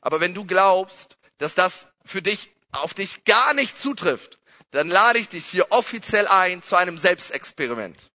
Aber 0.00 0.20
wenn 0.20 0.34
du 0.34 0.44
glaubst, 0.44 1.16
dass 1.38 1.54
das 1.54 1.88
für 2.04 2.22
dich, 2.22 2.52
auf 2.72 2.94
dich 2.94 3.24
gar 3.24 3.54
nicht 3.54 3.78
zutrifft, 3.80 4.38
dann 4.70 4.88
lade 4.88 5.18
ich 5.18 5.28
dich 5.28 5.46
hier 5.46 5.70
offiziell 5.70 6.26
ein 6.26 6.62
zu 6.62 6.76
einem 6.76 6.98
Selbstexperiment. 6.98 8.10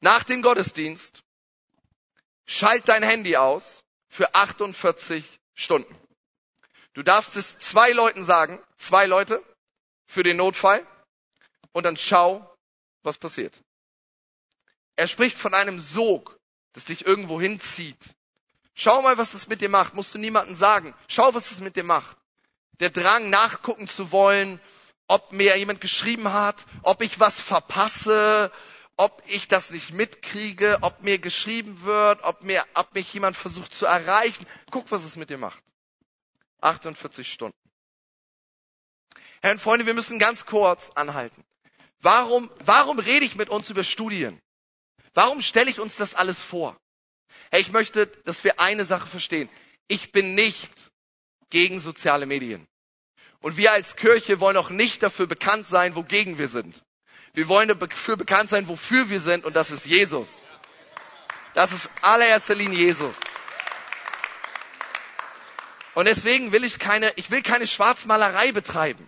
Nach 0.00 0.24
dem 0.24 0.42
Gottesdienst 0.42 1.22
schalt 2.46 2.88
dein 2.88 3.02
Handy 3.02 3.36
aus 3.36 3.84
für 4.08 4.34
48 4.34 5.40
Stunden. 5.54 5.94
Du 6.94 7.02
darfst 7.02 7.36
es 7.36 7.58
zwei 7.58 7.90
Leuten 7.92 8.24
sagen, 8.24 8.60
zwei 8.76 9.06
Leute 9.06 9.42
für 10.06 10.22
den 10.22 10.36
Notfall 10.36 10.86
und 11.72 11.84
dann 11.84 11.96
schau, 11.96 12.54
was 13.02 13.18
passiert. 13.18 13.54
Er 14.96 15.08
spricht 15.08 15.38
von 15.38 15.54
einem 15.54 15.80
Sog, 15.80 16.38
das 16.74 16.84
dich 16.84 17.06
irgendwo 17.06 17.40
hinzieht. 17.40 17.98
Schau 18.74 19.02
mal, 19.02 19.18
was 19.18 19.32
das 19.32 19.48
mit 19.48 19.60
dir 19.60 19.68
macht. 19.68 19.94
Musst 19.94 20.14
du 20.14 20.18
niemandem 20.18 20.54
sagen. 20.54 20.94
Schau, 21.08 21.34
was 21.34 21.50
es 21.50 21.60
mit 21.60 21.76
dir 21.76 21.84
macht. 21.84 22.16
Der 22.80 22.90
Drang, 22.90 23.30
nachgucken 23.30 23.88
zu 23.88 24.12
wollen, 24.12 24.60
ob 25.08 25.32
mir 25.32 25.56
jemand 25.58 25.80
geschrieben 25.80 26.32
hat, 26.32 26.64
ob 26.82 27.02
ich 27.02 27.20
was 27.20 27.38
verpasse, 27.38 28.50
ob 28.96 29.22
ich 29.26 29.48
das 29.48 29.70
nicht 29.70 29.92
mitkriege, 29.92 30.78
ob 30.80 31.02
mir 31.02 31.18
geschrieben 31.18 31.84
wird, 31.84 32.22
ob 32.24 32.42
mir, 32.42 32.64
ob 32.74 32.94
mich 32.94 33.12
jemand 33.12 33.36
versucht 33.36 33.74
zu 33.74 33.86
erreichen. 33.86 34.46
Guck, 34.70 34.90
was 34.90 35.04
es 35.04 35.16
mit 35.16 35.30
dir 35.30 35.38
macht. 35.38 35.62
48 36.62 37.32
Stunden. 37.32 37.56
Herr 39.42 39.52
und 39.52 39.60
Freunde, 39.60 39.86
wir 39.86 39.94
müssen 39.94 40.18
ganz 40.18 40.46
kurz 40.46 40.90
anhalten. 40.90 41.42
Warum, 42.00 42.50
warum 42.64 42.98
rede 42.98 43.24
ich 43.24 43.36
mit 43.36 43.48
uns 43.48 43.70
über 43.70 43.84
Studien? 43.84 44.40
Warum 45.14 45.42
stelle 45.42 45.70
ich 45.70 45.80
uns 45.80 45.96
das 45.96 46.14
alles 46.14 46.40
vor? 46.40 46.76
Hey, 47.50 47.60
ich 47.60 47.72
möchte, 47.72 48.06
dass 48.06 48.44
wir 48.44 48.60
eine 48.60 48.84
Sache 48.84 49.06
verstehen. 49.06 49.48
Ich 49.88 50.12
bin 50.12 50.34
nicht 50.34 50.90
gegen 51.50 51.80
soziale 51.80 52.26
Medien. 52.26 52.66
Und 53.40 53.56
wir 53.56 53.72
als 53.72 53.96
Kirche 53.96 54.40
wollen 54.40 54.56
auch 54.56 54.70
nicht 54.70 55.02
dafür 55.02 55.26
bekannt 55.26 55.66
sein, 55.66 55.96
wogegen 55.96 56.38
wir 56.38 56.48
sind. 56.48 56.82
Wir 57.34 57.48
wollen 57.48 57.68
dafür 57.68 58.16
bekannt 58.16 58.50
sein, 58.50 58.68
wofür 58.68 59.10
wir 59.10 59.20
sind, 59.20 59.44
und 59.44 59.54
das 59.54 59.70
ist 59.70 59.86
Jesus. 59.86 60.42
Das 61.54 61.72
ist 61.72 61.90
allererster 62.00 62.54
Linie 62.54 62.78
Jesus. 62.78 63.16
Und 65.94 66.06
deswegen 66.06 66.52
will 66.52 66.64
ich 66.64 66.78
keine, 66.78 67.12
ich 67.16 67.30
will 67.30 67.42
keine 67.42 67.66
Schwarzmalerei 67.66 68.52
betreiben. 68.52 69.06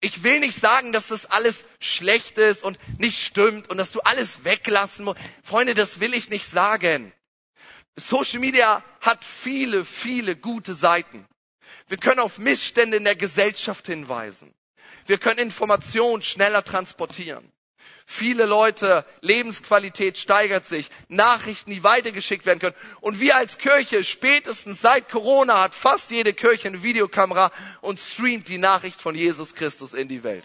Ich 0.00 0.22
will 0.22 0.40
nicht 0.40 0.58
sagen, 0.58 0.92
dass 0.92 1.08
das 1.08 1.26
alles 1.26 1.64
schlecht 1.80 2.36
ist 2.38 2.62
und 2.62 2.78
nicht 2.98 3.22
stimmt 3.22 3.70
und 3.70 3.78
dass 3.78 3.92
du 3.92 4.00
alles 4.00 4.44
weglassen 4.44 5.06
musst. 5.06 5.18
Freunde, 5.42 5.74
das 5.74 6.00
will 6.00 6.12
ich 6.12 6.28
nicht 6.28 6.46
sagen. 6.46 7.12
Social 7.96 8.40
Media 8.40 8.84
hat 9.00 9.24
viele, 9.24 9.84
viele 9.86 10.36
gute 10.36 10.74
Seiten. 10.74 11.26
Wir 11.88 11.96
können 11.96 12.20
auf 12.20 12.38
Missstände 12.38 12.98
in 12.98 13.04
der 13.04 13.16
Gesellschaft 13.16 13.86
hinweisen. 13.86 14.54
Wir 15.06 15.18
können 15.18 15.38
Informationen 15.38 16.22
schneller 16.22 16.62
transportieren. 16.62 17.50
Viele 18.08 18.46
Leute, 18.46 19.04
Lebensqualität 19.20 20.16
steigert 20.16 20.64
sich, 20.64 20.90
Nachrichten, 21.08 21.72
die 21.72 21.82
weitergeschickt 21.82 22.46
werden 22.46 22.60
können. 22.60 22.76
Und 23.00 23.18
wir 23.18 23.36
als 23.36 23.58
Kirche, 23.58 24.04
spätestens 24.04 24.80
seit 24.80 25.08
Corona, 25.08 25.60
hat 25.62 25.74
fast 25.74 26.12
jede 26.12 26.32
Kirche 26.32 26.68
eine 26.68 26.84
Videokamera 26.84 27.50
und 27.80 27.98
streamt 27.98 28.46
die 28.46 28.58
Nachricht 28.58 29.00
von 29.00 29.16
Jesus 29.16 29.54
Christus 29.54 29.92
in 29.92 30.06
die 30.06 30.22
Welt. 30.22 30.44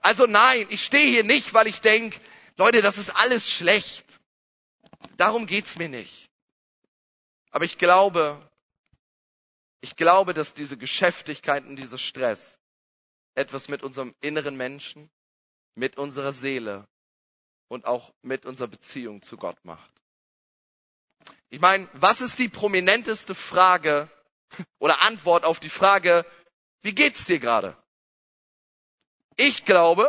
Also 0.00 0.26
nein, 0.26 0.66
ich 0.70 0.84
stehe 0.84 1.10
hier 1.10 1.24
nicht, 1.24 1.52
weil 1.52 1.66
ich 1.66 1.80
denke, 1.80 2.20
Leute, 2.56 2.80
das 2.80 2.96
ist 2.96 3.10
alles 3.16 3.50
schlecht. 3.50 4.06
Darum 5.16 5.46
geht's 5.46 5.76
mir 5.76 5.88
nicht. 5.88 6.30
Aber 7.50 7.64
ich 7.64 7.76
glaube, 7.76 8.40
ich 9.80 9.96
glaube, 9.96 10.32
dass 10.32 10.54
diese 10.54 10.76
Geschäftigkeit 10.76 11.66
und 11.66 11.74
dieser 11.74 11.98
Stress 11.98 12.58
etwas 13.34 13.68
mit 13.68 13.82
unserem 13.82 14.14
inneren 14.20 14.56
Menschen, 14.56 15.10
mit 15.80 15.96
unserer 15.96 16.32
Seele 16.32 16.86
und 17.68 17.86
auch 17.86 18.12
mit 18.20 18.44
unserer 18.44 18.68
Beziehung 18.68 19.22
zu 19.22 19.38
Gott 19.38 19.56
macht. 19.64 19.90
Ich 21.48 21.58
meine, 21.58 21.88
was 21.94 22.20
ist 22.20 22.38
die 22.38 22.50
prominenteste 22.50 23.34
Frage 23.34 24.08
oder 24.78 25.00
Antwort 25.02 25.44
auf 25.44 25.58
die 25.58 25.70
Frage, 25.70 26.26
wie 26.82 26.94
geht's 26.94 27.24
dir 27.24 27.38
gerade? 27.38 27.76
Ich 29.36 29.64
glaube, 29.64 30.06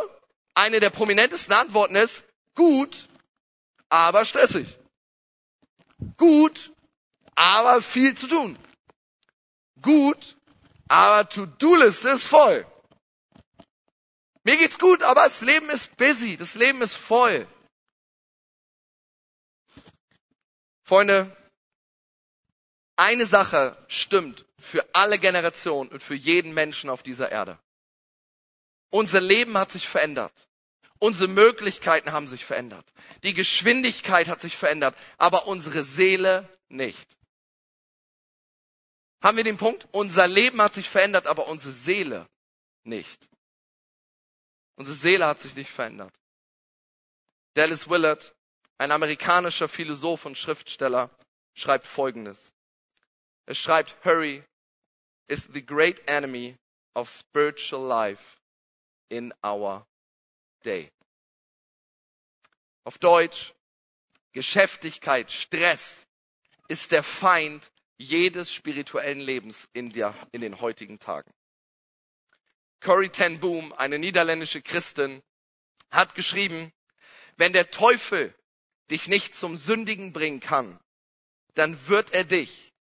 eine 0.54 0.78
der 0.78 0.90
prominentesten 0.90 1.54
Antworten 1.54 1.96
ist, 1.96 2.22
gut, 2.54 3.08
aber 3.88 4.26
stressig. 4.26 4.78
Gut, 6.18 6.70
aber 7.34 7.80
viel 7.80 8.14
zu 8.14 8.26
tun. 8.26 8.58
Gut, 9.80 10.36
aber 10.88 11.28
To-Do-Liste 11.30 12.10
ist 12.10 12.26
voll. 12.26 12.66
Mir 14.44 14.56
geht's 14.56 14.78
gut, 14.78 15.02
aber 15.02 15.24
das 15.24 15.40
Leben 15.40 15.70
ist 15.70 15.96
busy, 15.96 16.36
das 16.36 16.54
Leben 16.54 16.82
ist 16.82 16.94
voll. 16.94 17.46
Freunde, 20.82 21.34
eine 22.96 23.26
Sache 23.26 23.76
stimmt 23.88 24.44
für 24.58 24.84
alle 24.94 25.18
Generationen 25.18 25.90
und 25.90 26.02
für 26.02 26.14
jeden 26.14 26.54
Menschen 26.54 26.90
auf 26.90 27.02
dieser 27.02 27.30
Erde. 27.30 27.58
Unser 28.90 29.20
Leben 29.20 29.56
hat 29.56 29.72
sich 29.72 29.88
verändert. 29.88 30.48
Unsere 30.98 31.28
Möglichkeiten 31.28 32.12
haben 32.12 32.28
sich 32.28 32.44
verändert. 32.44 32.92
Die 33.22 33.34
Geschwindigkeit 33.34 34.28
hat 34.28 34.40
sich 34.40 34.56
verändert, 34.56 34.94
aber 35.18 35.46
unsere 35.46 35.82
Seele 35.82 36.48
nicht. 36.68 37.16
Haben 39.22 39.36
wir 39.36 39.44
den 39.44 39.56
Punkt? 39.56 39.88
Unser 39.92 40.28
Leben 40.28 40.60
hat 40.60 40.74
sich 40.74 40.88
verändert, 40.88 41.26
aber 41.26 41.48
unsere 41.48 41.72
Seele 41.72 42.28
nicht. 42.84 43.28
Unsere 44.76 44.96
Seele 44.96 45.26
hat 45.26 45.40
sich 45.40 45.54
nicht 45.54 45.70
verändert. 45.70 46.14
Dallas 47.54 47.88
Willard, 47.88 48.34
ein 48.78 48.90
amerikanischer 48.90 49.68
Philosoph 49.68 50.24
und 50.26 50.38
Schriftsteller, 50.38 51.10
schreibt 51.54 51.86
Folgendes. 51.86 52.52
Er 53.46 53.54
schreibt, 53.54 54.04
Hurry 54.04 54.42
is 55.28 55.48
the 55.52 55.64
great 55.64 56.02
enemy 56.08 56.56
of 56.94 57.10
spiritual 57.10 57.86
life 57.86 58.38
in 59.08 59.32
our 59.44 59.86
day. 60.64 60.90
Auf 62.84 62.98
Deutsch, 62.98 63.52
Geschäftigkeit, 64.32 65.30
Stress 65.30 66.06
ist 66.68 66.90
der 66.90 67.02
Feind 67.02 67.70
jedes 67.98 68.52
spirituellen 68.52 69.20
Lebens 69.20 69.68
in, 69.72 69.90
der, 69.90 70.14
in 70.32 70.40
den 70.40 70.60
heutigen 70.60 70.98
Tagen. 70.98 71.30
Corrie 72.82 73.10
ten 73.10 73.38
Boom, 73.40 73.72
eine 73.74 73.98
niederländische 73.98 74.60
Christin, 74.60 75.22
hat 75.90 76.14
geschrieben, 76.14 76.72
wenn 77.36 77.52
der 77.52 77.70
Teufel 77.70 78.34
dich 78.90 79.08
nicht 79.08 79.34
zum 79.34 79.56
Sündigen 79.56 80.12
bringen 80.12 80.40
kann, 80.40 80.78
dann 81.54 81.88
wird 81.88 82.12
er 82.12 82.24
dich 82.24 82.72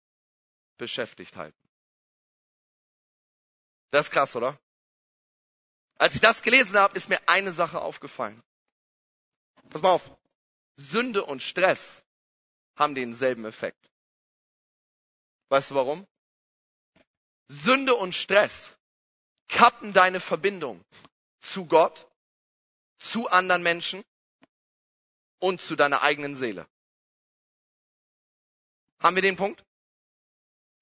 beschäftigt 0.77 1.35
halten. 1.35 1.57
Das 3.91 4.07
ist 4.07 4.11
krass, 4.11 4.35
oder? 4.35 4.59
Als 5.95 6.15
ich 6.15 6.21
das 6.21 6.41
gelesen 6.41 6.77
habe, 6.77 6.97
ist 6.97 7.09
mir 7.09 7.21
eine 7.27 7.51
Sache 7.51 7.81
aufgefallen. 7.81 8.41
Pass 9.69 9.81
mal 9.81 9.91
auf. 9.91 10.09
Sünde 10.77 11.23
und 11.23 11.43
Stress 11.43 12.03
haben 12.75 12.95
denselben 12.95 13.45
Effekt. 13.45 13.91
Weißt 15.49 15.71
du 15.71 15.75
warum? 15.75 16.07
Sünde 17.49 17.93
und 17.95 18.15
Stress 18.15 18.77
kappen 19.51 19.93
deine 19.93 20.19
Verbindung 20.19 20.83
zu 21.39 21.65
Gott, 21.65 22.07
zu 22.97 23.29
anderen 23.29 23.61
Menschen 23.61 24.03
und 25.39 25.61
zu 25.61 25.75
deiner 25.75 26.01
eigenen 26.01 26.35
Seele. 26.35 26.65
Haben 28.99 29.15
wir 29.15 29.21
den 29.21 29.35
Punkt? 29.35 29.63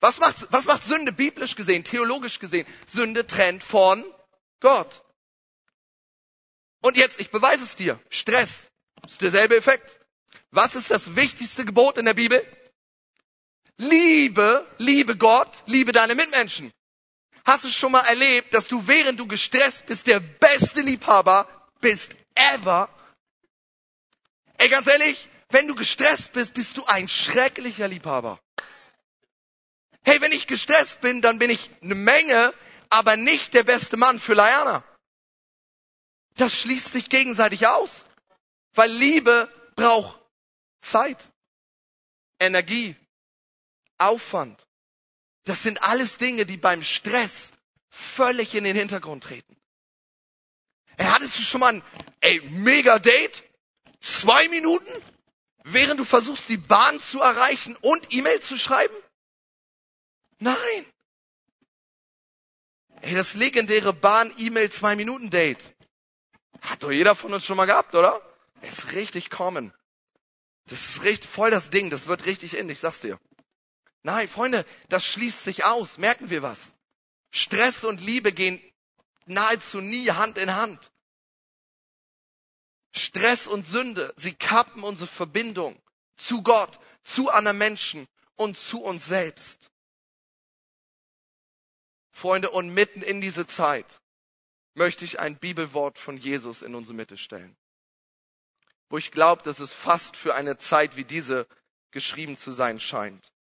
Was 0.01 0.19
macht, 0.19 0.47
was 0.51 0.65
macht 0.65 0.83
Sünde 0.83 1.11
biblisch 1.11 1.55
gesehen, 1.55 1.83
theologisch 1.83 2.39
gesehen? 2.39 2.65
Sünde 2.87 3.27
trennt 3.27 3.63
von 3.63 4.03
Gott. 4.61 5.03
Und 6.81 6.95
jetzt, 6.95 7.19
ich 7.19 7.31
beweise 7.31 7.63
es 7.63 7.75
dir. 7.75 7.99
Stress 8.09 8.71
ist 9.05 9.21
derselbe 9.21 9.57
Effekt. 9.57 9.99
Was 10.51 10.75
ist 10.75 10.89
das 10.89 11.15
wichtigste 11.15 11.65
Gebot 11.65 11.97
in 11.97 12.05
der 12.05 12.13
Bibel? 12.13 12.45
Liebe, 13.77 14.65
liebe 14.77 15.17
Gott, 15.17 15.63
liebe 15.65 15.91
deine 15.91 16.15
Mitmenschen. 16.15 16.71
Hast 17.49 17.63
du 17.63 17.69
schon 17.69 17.93
mal 17.93 18.05
erlebt, 18.05 18.53
dass 18.53 18.67
du 18.67 18.85
während 18.85 19.19
du 19.19 19.25
gestresst 19.25 19.87
bist, 19.87 20.05
der 20.05 20.19
beste 20.19 20.81
Liebhaber 20.81 21.47
bist 21.81 22.15
ever? 22.35 22.87
Ey, 24.59 24.69
ganz 24.69 24.85
ehrlich, 24.85 25.27
wenn 25.49 25.67
du 25.67 25.73
gestresst 25.73 26.31
bist, 26.31 26.53
bist 26.53 26.77
du 26.77 26.85
ein 26.85 27.09
schrecklicher 27.09 27.87
Liebhaber. 27.87 28.39
Hey, 30.03 30.21
wenn 30.21 30.31
ich 30.31 30.45
gestresst 30.45 31.01
bin, 31.01 31.23
dann 31.23 31.39
bin 31.39 31.49
ich 31.49 31.71
eine 31.81 31.95
Menge, 31.95 32.53
aber 32.91 33.17
nicht 33.17 33.55
der 33.55 33.63
beste 33.63 33.97
Mann 33.97 34.19
für 34.19 34.35
Liana. 34.35 34.83
Das 36.35 36.53
schließt 36.53 36.93
sich 36.93 37.09
gegenseitig 37.09 37.65
aus. 37.65 38.05
Weil 38.75 38.91
Liebe 38.91 39.51
braucht 39.75 40.21
Zeit, 40.81 41.27
Energie, 42.39 42.95
Aufwand. 43.97 44.68
Das 45.49 45.63
sind 45.63 45.81
alles 45.81 46.19
Dinge, 46.19 46.45
die 46.45 46.57
beim 46.57 46.83
Stress 46.83 47.53
völlig 47.89 48.53
in 48.53 48.65
den 48.65 48.75
Hintergrund 48.75 49.23
treten. 49.23 49.57
Ey, 50.95 51.07
hattest 51.07 51.39
du 51.39 51.41
schon 51.41 51.61
mal 51.61 51.73
ein 51.73 51.83
ey, 52.19 52.39
mega 52.51 52.99
Date? 52.99 53.43
Zwei 53.99 54.47
Minuten? 54.49 54.91
Während 55.63 55.99
du 55.99 56.03
versuchst, 56.03 56.49
die 56.49 56.57
Bahn 56.57 57.01
zu 57.01 57.19
erreichen 57.19 57.75
und 57.81 58.13
E-Mail 58.13 58.39
zu 58.41 58.59
schreiben? 58.59 58.93
Nein. 60.37 60.85
Ey, 63.01 63.15
das 63.15 63.33
legendäre 63.33 63.91
Bahn-E-Mail-Zwei-Minuten-Date. 63.91 65.73
Hat 66.61 66.83
doch 66.83 66.91
jeder 66.91 67.15
von 67.15 67.33
uns 67.33 67.43
schon 67.43 67.57
mal 67.57 67.65
gehabt, 67.65 67.95
oder? 67.95 68.21
Ist 68.61 68.91
richtig 68.91 69.31
common. 69.31 69.73
Das 70.67 70.89
ist 70.89 71.03
richtig 71.05 71.27
voll 71.27 71.49
das 71.49 71.71
Ding. 71.71 71.89
Das 71.89 72.05
wird 72.05 72.27
richtig 72.27 72.55
in, 72.55 72.69
ich 72.69 72.81
sag's 72.81 73.01
dir. 73.01 73.19
Nein, 74.03 74.27
Freunde, 74.27 74.65
das 74.87 75.05
schließt 75.05 75.43
sich 75.43 75.65
aus. 75.65 75.97
Merken 75.97 76.29
wir 76.29 76.41
was? 76.41 76.75
Stress 77.31 77.83
und 77.83 78.01
Liebe 78.01 78.31
gehen 78.31 78.61
nahezu 79.25 79.81
nie 79.81 80.09
Hand 80.11 80.37
in 80.37 80.55
Hand. 80.55 80.91
Stress 82.91 83.45
und 83.45 83.65
Sünde, 83.65 84.13
sie 84.17 84.33
kappen 84.33 84.83
unsere 84.83 85.07
Verbindung 85.07 85.79
zu 86.17 86.41
Gott, 86.41 86.79
zu 87.03 87.29
anderen 87.29 87.57
Menschen 87.57 88.07
und 88.35 88.57
zu 88.57 88.81
uns 88.81 89.05
selbst. 89.05 89.69
Freunde, 92.11 92.49
und 92.49 92.73
mitten 92.73 93.01
in 93.01 93.21
diese 93.21 93.47
Zeit 93.47 94.01
möchte 94.73 95.05
ich 95.05 95.19
ein 95.19 95.37
Bibelwort 95.37 95.97
von 95.97 96.17
Jesus 96.17 96.61
in 96.61 96.75
unsere 96.75 96.95
Mitte 96.95 97.17
stellen, 97.17 97.55
wo 98.89 98.97
ich 98.97 99.11
glaube, 99.11 99.43
dass 99.43 99.59
es 99.59 99.71
fast 99.71 100.17
für 100.17 100.35
eine 100.35 100.57
Zeit 100.57 100.95
wie 100.97 101.05
diese 101.05 101.47
geschrieben 101.91 102.37
zu 102.37 102.51
sein 102.51 102.79
scheint. 102.79 103.31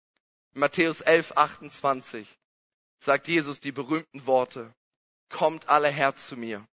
Matthäus 0.53 1.01
11, 1.01 1.33
28 1.35 2.27
sagt 2.99 3.27
Jesus 3.27 3.59
die 3.59 3.71
berühmten 3.71 4.25
Worte, 4.25 4.73
kommt 5.29 5.69
alle 5.69 5.89
her 5.89 6.15
zu 6.15 6.35
mir, 6.35 6.67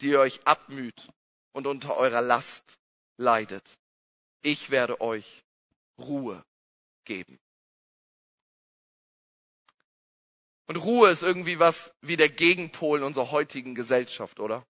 die 0.00 0.08
ihr 0.08 0.20
euch 0.20 0.46
abmüht 0.46 1.08
und 1.52 1.66
unter 1.66 1.96
eurer 1.96 2.22
Last 2.22 2.78
leidet. 3.16 3.78
Ich 4.42 4.70
werde 4.70 5.00
euch 5.00 5.42
Ruhe 5.98 6.44
geben. 7.04 7.38
Und 10.68 10.76
Ruhe 10.76 11.10
ist 11.10 11.22
irgendwie 11.22 11.58
was 11.58 11.92
wie 12.02 12.16
der 12.16 12.28
Gegenpol 12.28 13.02
unserer 13.02 13.30
heutigen 13.30 13.74
Gesellschaft, 13.74 14.38
oder? 14.38 14.66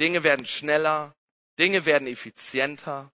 Dinge 0.00 0.24
werden 0.24 0.46
schneller, 0.46 1.14
Dinge 1.58 1.84
werden 1.84 2.08
effizienter. 2.08 3.12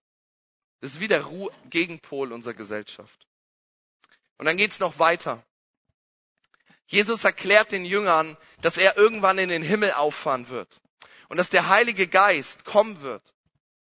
Das 0.79 0.91
ist 0.91 0.99
wie 0.99 1.07
der 1.07 1.25
Ruhe 1.25 1.51
Gegenpol 1.69 2.31
unserer 2.31 2.53
Gesellschaft. 2.53 3.27
Und 4.37 4.45
dann 4.45 4.57
geht's 4.57 4.79
noch 4.79 4.99
weiter. 4.99 5.43
Jesus 6.85 7.23
erklärt 7.23 7.71
den 7.71 7.85
Jüngern, 7.85 8.37
dass 8.61 8.77
er 8.77 8.97
irgendwann 8.97 9.37
in 9.37 9.49
den 9.49 9.63
Himmel 9.63 9.91
auffahren 9.93 10.49
wird 10.49 10.81
und 11.29 11.37
dass 11.37 11.49
der 11.49 11.69
Heilige 11.69 12.07
Geist 12.07 12.65
kommen 12.65 13.01
wird 13.01 13.33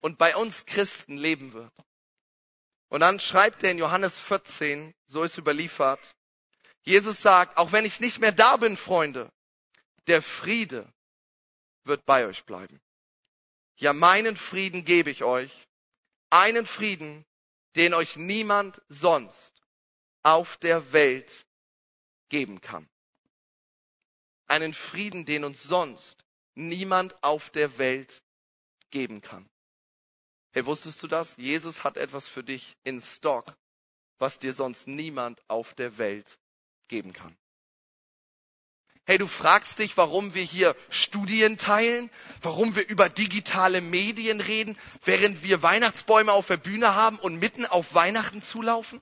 und 0.02 0.18
bei 0.18 0.36
uns 0.36 0.66
Christen 0.66 1.18
leben 1.18 1.54
wird. 1.54 1.72
Und 2.90 3.02
dann 3.02 3.20
schreibt 3.20 3.64
er 3.64 3.72
in 3.72 3.78
Johannes 3.78 4.18
14, 4.20 4.94
so 5.06 5.24
ist 5.24 5.38
überliefert, 5.38 6.16
Jesus 6.82 7.22
sagt, 7.22 7.58
auch 7.58 7.72
wenn 7.72 7.86
ich 7.86 8.00
nicht 8.00 8.20
mehr 8.20 8.32
da 8.32 8.58
bin, 8.58 8.76
Freunde, 8.76 9.32
der 10.08 10.22
Friede 10.22 10.92
wird 11.84 12.06
bei 12.06 12.26
euch 12.26 12.46
bleiben. 12.46 12.82
Ja, 13.76 13.94
meinen 13.94 14.36
Frieden 14.36 14.86
gebe 14.86 15.12
ich 15.12 15.24
euch, 15.24 15.68
einen 16.30 16.66
Frieden, 16.66 17.26
den 17.76 17.94
euch 17.94 18.16
niemand 18.16 18.82
sonst 18.90 19.59
auf 20.24 20.58
der 20.58 20.94
Welt 20.94 21.46
geben 22.30 22.62
kann. 22.62 22.88
Einen 24.48 24.74
Frieden, 24.74 25.26
den 25.26 25.44
uns 25.44 25.64
sonst 25.64 26.26
niemand 26.56 27.24
auf 27.24 27.50
der 27.50 27.78
Welt 27.78 28.22
geben 28.90 29.22
kann. 29.22 29.50
Hey, 30.52 30.66
wusstest 30.66 31.02
du 31.04 31.08
das? 31.08 31.38
Jesus 31.38 31.84
hat 31.84 31.98
etwas 31.98 32.28
für 32.28 32.44
dich 32.44 32.76
in 32.84 33.02
Stock, 33.02 33.56
was 34.18 34.40
dir 34.40 34.54
sonst 34.54 34.88
niemand 34.88 35.42
auf 35.48 35.74
der 35.74 35.98
Welt 35.98 36.40
geben 36.88 37.14
kann. 37.14 37.38
Hey, 39.06 39.18
du 39.18 39.26
fragst 39.26 39.80
dich, 39.80 39.98
warum 39.98 40.36
wir 40.36 40.44
hier 40.44 40.76
Studien 40.90 41.58
teilen, 41.58 42.12
warum 42.42 42.76
wir 42.76 42.88
über 42.90 43.10
digitale 43.10 43.82
Medien 43.82 44.40
reden, 44.40 44.78
während 45.04 45.42
wir 45.42 45.64
Weihnachtsbäume 45.64 46.32
auf 46.32 46.48
der 46.48 46.58
Bühne 46.58 46.94
haben 46.94 47.18
und 47.18 47.40
mitten 47.40 47.66
auf 47.66 47.96
Weihnachten 47.96 48.44
zulaufen? 48.44 49.02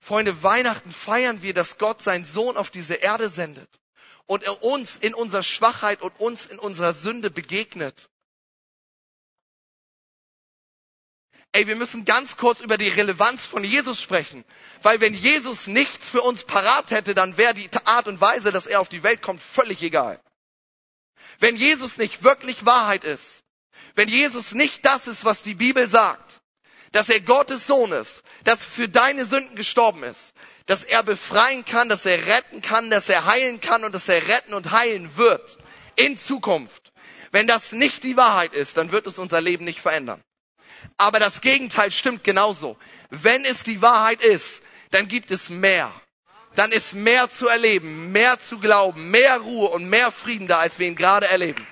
Freunde, 0.00 0.42
Weihnachten 0.42 0.92
feiern 0.92 1.42
wir, 1.42 1.54
dass 1.54 1.78
Gott 1.78 2.02
seinen 2.02 2.24
Sohn 2.24 2.56
auf 2.56 2.70
diese 2.70 2.94
Erde 2.94 3.28
sendet 3.28 3.80
und 4.26 4.44
er 4.44 4.62
uns 4.62 4.96
in 4.96 5.14
unserer 5.14 5.42
Schwachheit 5.42 6.02
und 6.02 6.18
uns 6.20 6.46
in 6.46 6.58
unserer 6.58 6.92
Sünde 6.92 7.30
begegnet. 7.30 8.08
Ey, 11.52 11.66
wir 11.66 11.76
müssen 11.76 12.04
ganz 12.04 12.36
kurz 12.36 12.60
über 12.60 12.76
die 12.76 12.88
Relevanz 12.88 13.46
von 13.46 13.64
Jesus 13.64 14.02
sprechen. 14.02 14.44
Weil 14.82 15.00
wenn 15.00 15.14
Jesus 15.14 15.66
nichts 15.66 16.10
für 16.10 16.20
uns 16.20 16.44
parat 16.44 16.90
hätte, 16.90 17.14
dann 17.14 17.38
wäre 17.38 17.54
die 17.54 17.70
Art 17.84 18.08
und 18.08 18.20
Weise, 18.20 18.52
dass 18.52 18.66
er 18.66 18.80
auf 18.80 18.90
die 18.90 19.02
Welt 19.02 19.22
kommt, 19.22 19.40
völlig 19.40 19.82
egal. 19.82 20.20
Wenn 21.38 21.56
Jesus 21.56 21.96
nicht 21.96 22.22
wirklich 22.22 22.66
Wahrheit 22.66 23.04
ist, 23.04 23.42
wenn 23.94 24.08
Jesus 24.08 24.52
nicht 24.52 24.84
das 24.84 25.06
ist, 25.06 25.24
was 25.24 25.42
die 25.42 25.54
Bibel 25.54 25.88
sagt, 25.88 26.25
dass 26.96 27.10
er 27.10 27.20
Gottes 27.20 27.66
Sohn 27.66 27.92
ist, 27.92 28.22
dass 28.44 28.64
für 28.64 28.88
deine 28.88 29.26
Sünden 29.26 29.54
gestorben 29.54 30.02
ist, 30.02 30.32
dass 30.64 30.82
er 30.82 31.02
befreien 31.02 31.62
kann, 31.66 31.90
dass 31.90 32.06
er 32.06 32.26
retten 32.26 32.62
kann, 32.62 32.88
dass 32.88 33.10
er 33.10 33.26
heilen 33.26 33.60
kann 33.60 33.84
und 33.84 33.94
dass 33.94 34.08
er 34.08 34.26
retten 34.26 34.54
und 34.54 34.70
heilen 34.70 35.14
wird 35.18 35.58
in 35.96 36.16
Zukunft. 36.16 36.92
Wenn 37.32 37.46
das 37.46 37.72
nicht 37.72 38.02
die 38.02 38.16
Wahrheit 38.16 38.54
ist, 38.54 38.78
dann 38.78 38.92
wird 38.92 39.06
es 39.06 39.18
unser 39.18 39.42
Leben 39.42 39.66
nicht 39.66 39.78
verändern. 39.78 40.22
Aber 40.96 41.20
das 41.20 41.42
Gegenteil 41.42 41.92
stimmt 41.92 42.24
genauso. 42.24 42.78
Wenn 43.10 43.44
es 43.44 43.62
die 43.62 43.82
Wahrheit 43.82 44.22
ist, 44.22 44.62
dann 44.90 45.06
gibt 45.06 45.30
es 45.30 45.50
mehr. 45.50 45.92
Dann 46.54 46.72
ist 46.72 46.94
mehr 46.94 47.30
zu 47.30 47.46
erleben, 47.46 48.10
mehr 48.10 48.40
zu 48.40 48.58
glauben, 48.58 49.10
mehr 49.10 49.36
Ruhe 49.36 49.68
und 49.68 49.90
mehr 49.90 50.10
Frieden 50.10 50.46
da, 50.46 50.60
als 50.60 50.78
wir 50.78 50.86
ihn 50.86 50.96
gerade 50.96 51.28
erleben. 51.28 51.66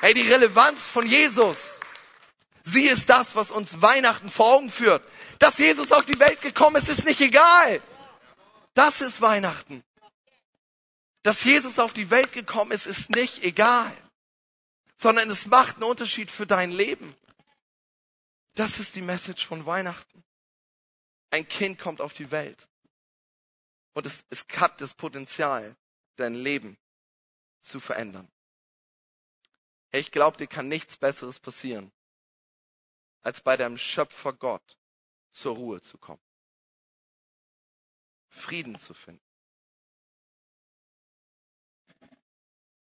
Hey, 0.00 0.12
die 0.12 0.28
Relevanz 0.28 0.80
von 0.82 1.06
Jesus 1.06 1.73
Sie 2.64 2.86
ist 2.86 3.10
das, 3.10 3.36
was 3.36 3.50
uns 3.50 3.82
Weihnachten 3.82 4.30
vor 4.30 4.54
Augen 4.54 4.70
führt. 4.70 5.02
Dass 5.38 5.58
Jesus 5.58 5.92
auf 5.92 6.06
die 6.06 6.18
Welt 6.18 6.40
gekommen 6.40 6.76
ist, 6.76 6.88
ist 6.88 7.04
nicht 7.04 7.20
egal. 7.20 7.82
Das 8.72 9.00
ist 9.02 9.20
Weihnachten. 9.20 9.84
Dass 11.22 11.44
Jesus 11.44 11.78
auf 11.78 11.92
die 11.92 12.10
Welt 12.10 12.32
gekommen 12.32 12.72
ist, 12.72 12.86
ist 12.86 13.10
nicht 13.10 13.44
egal. 13.44 13.94
Sondern 14.98 15.30
es 15.30 15.46
macht 15.46 15.76
einen 15.76 15.84
Unterschied 15.84 16.30
für 16.30 16.46
dein 16.46 16.72
Leben. 16.72 17.14
Das 18.54 18.78
ist 18.78 18.94
die 18.94 19.02
Message 19.02 19.46
von 19.46 19.66
Weihnachten. 19.66 20.24
Ein 21.30 21.46
Kind 21.46 21.78
kommt 21.78 22.00
auf 22.00 22.14
die 22.14 22.30
Welt. 22.30 22.68
Und 23.92 24.06
es, 24.06 24.24
es 24.30 24.46
hat 24.56 24.80
das 24.80 24.94
Potenzial, 24.94 25.76
dein 26.16 26.34
Leben 26.34 26.78
zu 27.60 27.80
verändern. 27.80 28.28
Ich 29.92 30.10
glaube, 30.10 30.36
dir 30.38 30.46
kann 30.46 30.68
nichts 30.68 30.96
Besseres 30.96 31.38
passieren, 31.38 31.92
als 33.24 33.40
bei 33.40 33.56
deinem 33.56 33.78
Schöpfer 33.78 34.32
Gott 34.32 34.78
zur 35.32 35.56
Ruhe 35.56 35.80
zu 35.80 35.98
kommen. 35.98 36.22
Frieden 38.28 38.78
zu 38.78 38.94
finden. 38.94 39.22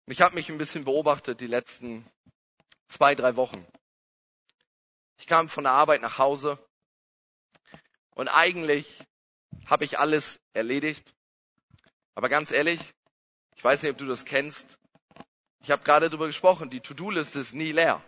Ich 0.07 0.21
habe 0.21 0.35
mich 0.35 0.49
ein 0.51 0.59
bisschen 0.59 0.85
beobachtet 0.85 1.41
die 1.41 1.47
letzten 1.47 2.09
zwei, 2.89 3.15
drei 3.15 3.37
Wochen. 3.37 3.67
Ich 5.19 5.27
kam 5.27 5.49
von 5.49 5.65
der 5.65 5.73
Arbeit 5.73 6.03
nach 6.03 6.19
Hause 6.19 6.59
und 8.11 8.29
eigentlich 8.29 9.03
habe 9.67 9.85
ich 9.85 9.99
alles 9.99 10.41
erledigt. 10.53 11.15
Aber 12.15 12.29
ganz 12.29 12.51
ehrlich, 12.51 12.81
ich 13.55 13.65
weiß 13.65 13.83
nicht, 13.83 13.93
ob 13.93 13.99
du 13.99 14.07
das 14.07 14.25
kennst. 14.25 14.79
Ich 15.61 15.71
habe 15.71 15.83
gerade 15.83 16.09
darüber 16.09 16.27
gesprochen, 16.27 16.71
die 16.71 16.81
To-Do-Liste 16.81 17.41
ist 17.41 17.55
nie 17.55 17.73
leer. 17.73 18.03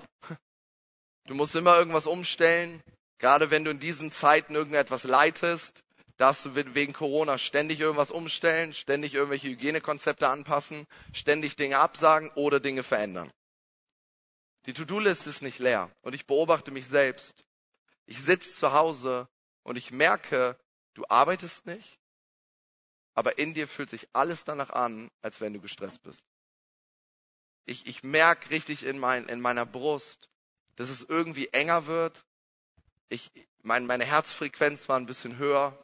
Du 1.28 1.34
musst 1.34 1.54
immer 1.54 1.76
irgendwas 1.76 2.06
umstellen. 2.06 2.82
Gerade 3.18 3.50
wenn 3.50 3.62
du 3.62 3.70
in 3.70 3.80
diesen 3.80 4.10
Zeiten 4.10 4.54
irgendetwas 4.54 5.04
leitest, 5.04 5.84
darfst 6.16 6.46
du 6.46 6.54
wegen 6.54 6.94
Corona 6.94 7.36
ständig 7.36 7.80
irgendwas 7.80 8.10
umstellen, 8.10 8.72
ständig 8.72 9.12
irgendwelche 9.12 9.48
Hygienekonzepte 9.48 10.26
anpassen, 10.26 10.86
ständig 11.12 11.54
Dinge 11.56 11.78
absagen 11.78 12.30
oder 12.34 12.60
Dinge 12.60 12.82
verändern. 12.82 13.30
Die 14.64 14.72
To-Do-List 14.72 15.26
ist 15.26 15.42
nicht 15.42 15.58
leer. 15.58 15.90
Und 16.00 16.14
ich 16.14 16.26
beobachte 16.26 16.70
mich 16.70 16.86
selbst. 16.86 17.44
Ich 18.06 18.22
sitze 18.22 18.54
zu 18.54 18.72
Hause 18.72 19.28
und 19.64 19.76
ich 19.76 19.90
merke, 19.90 20.56
du 20.94 21.04
arbeitest 21.10 21.66
nicht, 21.66 21.98
aber 23.14 23.38
in 23.38 23.52
dir 23.52 23.68
fühlt 23.68 23.90
sich 23.90 24.08
alles 24.14 24.44
danach 24.44 24.70
an, 24.70 25.10
als 25.20 25.42
wenn 25.42 25.52
du 25.52 25.60
gestresst 25.60 26.02
bist. 26.02 26.22
Ich, 27.66 27.86
ich 27.86 28.02
merke 28.02 28.48
richtig 28.48 28.82
in, 28.86 28.98
mein, 28.98 29.28
in 29.28 29.42
meiner 29.42 29.66
Brust, 29.66 30.30
dass 30.78 30.90
es 30.90 31.02
irgendwie 31.02 31.48
enger 31.48 31.86
wird. 31.86 32.24
Ich, 33.08 33.32
mein, 33.62 33.84
meine 33.84 34.04
Herzfrequenz 34.04 34.88
war 34.88 34.96
ein 34.96 35.06
bisschen 35.06 35.36
höher. 35.36 35.76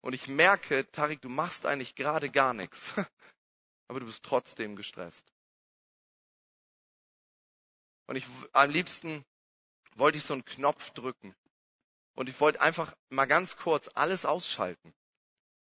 Und 0.00 0.12
ich 0.12 0.26
merke, 0.26 0.90
Tarik, 0.90 1.22
du 1.22 1.28
machst 1.28 1.66
eigentlich 1.66 1.94
gerade 1.94 2.28
gar 2.28 2.52
nichts. 2.52 2.92
Aber 3.88 4.00
du 4.00 4.06
bist 4.06 4.24
trotzdem 4.24 4.74
gestresst. 4.74 5.32
Und 8.06 8.16
ich, 8.16 8.26
am 8.52 8.70
liebsten 8.70 9.24
wollte 9.94 10.18
ich 10.18 10.24
so 10.24 10.32
einen 10.32 10.44
Knopf 10.44 10.90
drücken. 10.90 11.36
Und 12.14 12.28
ich 12.28 12.40
wollte 12.40 12.60
einfach 12.60 12.92
mal 13.10 13.26
ganz 13.26 13.56
kurz 13.56 13.88
alles 13.94 14.24
ausschalten. 14.24 14.92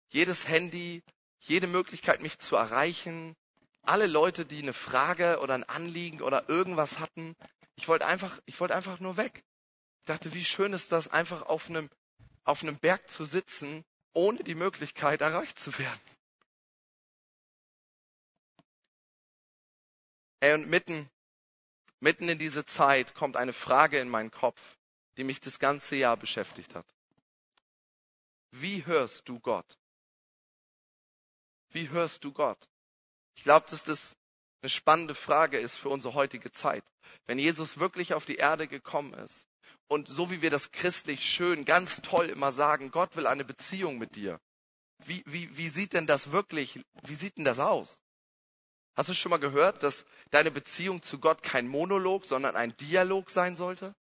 Jedes 0.09 0.49
Handy, 0.49 1.03
jede 1.41 1.67
Möglichkeit, 1.67 2.23
mich 2.23 2.39
zu 2.39 2.57
erreichen, 2.57 3.37
alle 3.83 4.07
Leute, 4.07 4.47
die 4.47 4.63
eine 4.63 4.73
Frage 4.73 5.41
oder 5.41 5.55
ein 5.55 5.65
Anliegen 5.65 6.23
oder 6.23 6.49
irgendwas 6.49 7.01
hatten, 7.01 7.37
ich 7.77 7.89
wollte 7.89 8.07
einfach, 8.07 8.41
ich 8.47 8.59
wollte 8.59 8.75
einfach 8.75 9.01
nur 9.01 9.17
weg. 9.17 9.45
Ich 10.01 10.07
dachte, 10.07 10.35
wie 10.35 10.45
schön 10.45 10.73
ist 10.73 10.93
das, 10.93 11.09
einfach 11.09 11.43
auf 11.43 11.69
einem, 11.69 11.91
auf 12.45 12.63
einem 12.63 12.79
Berg 12.79 13.11
zu 13.11 13.25
sitzen, 13.25 13.85
ohne 14.13 14.43
die 14.43 14.55
Möglichkeit 14.55 15.21
erreicht 15.21 15.59
zu 15.59 15.79
werden. 15.79 16.01
Ey, 20.41 20.55
und 20.55 20.69
mitten, 20.69 21.11
mitten 22.01 22.29
in 22.29 22.39
diese 22.39 22.65
Zeit 22.67 23.15
kommt 23.15 23.37
eine 23.37 23.53
Frage 23.53 23.99
in 23.99 24.09
meinen 24.09 24.31
Kopf, 24.31 24.79
die 25.17 25.25
mich 25.25 25.41
das 25.41 25.59
ganze 25.59 25.97
Jahr 25.97 26.17
beschäftigt 26.17 26.75
hat. 26.75 26.87
Wie 28.53 28.87
hörst 28.87 29.29
du 29.29 29.39
Gott? 29.41 29.79
Wie 31.71 31.91
hörst 31.91 32.25
du 32.25 32.33
Gott? 32.33 32.69
Ich 33.35 33.43
glaube, 33.43 33.67
dass 33.71 33.85
das 33.85 34.17
eine 34.67 34.71
spannende 34.71 35.15
Frage 35.15 35.59
ist 35.59 35.77
für 35.77 35.91
unsere 35.91 36.15
heutige 36.15 36.51
Zeit. 36.51 36.83
Wenn 37.27 37.39
Jesus 37.39 37.79
wirklich 37.79 38.15
auf 38.15 38.27
die 38.27 38.35
Erde 38.35 38.67
gekommen 38.67 39.15
ist 39.15 39.47
und 39.87 40.09
so 40.09 40.33
wie 40.33 40.43
wir 40.43 40.51
das 40.51 40.73
christlich 40.73 41.25
schön, 41.25 41.65
ganz 41.65 42.03
toll 42.03 42.31
immer 42.31 42.51
sagen, 42.51 42.91
Gott 42.91 43.15
will 43.15 43.29
eine 43.29 43.45
Beziehung 43.45 43.97
mit 43.97 44.17
dir. 44.17 44.41
Wie, 45.05 45.23
wie, 45.25 45.57
wie 45.57 45.69
sieht 45.69 45.93
denn 45.93 46.09
das 46.09 46.33
wirklich, 46.33 46.81
wie 47.05 47.15
sieht 47.15 47.37
denn 47.37 47.45
das 47.45 47.61
aus? 47.61 48.01
Hast 48.97 49.09
du 49.09 49.15
schon 49.15 49.31
mal 49.31 49.37
gehört, 49.37 49.85
dass 49.85 50.05
deine 50.33 50.51
Beziehung 50.51 51.01
zu 51.01 51.21
Gott 51.21 51.45
kein 51.45 51.69
Monolog, 51.69 52.25
sondern 52.25 52.57
ein 52.57 52.77
Dialog 52.79 53.31
sein 53.31 53.55
sollte? 53.55 53.95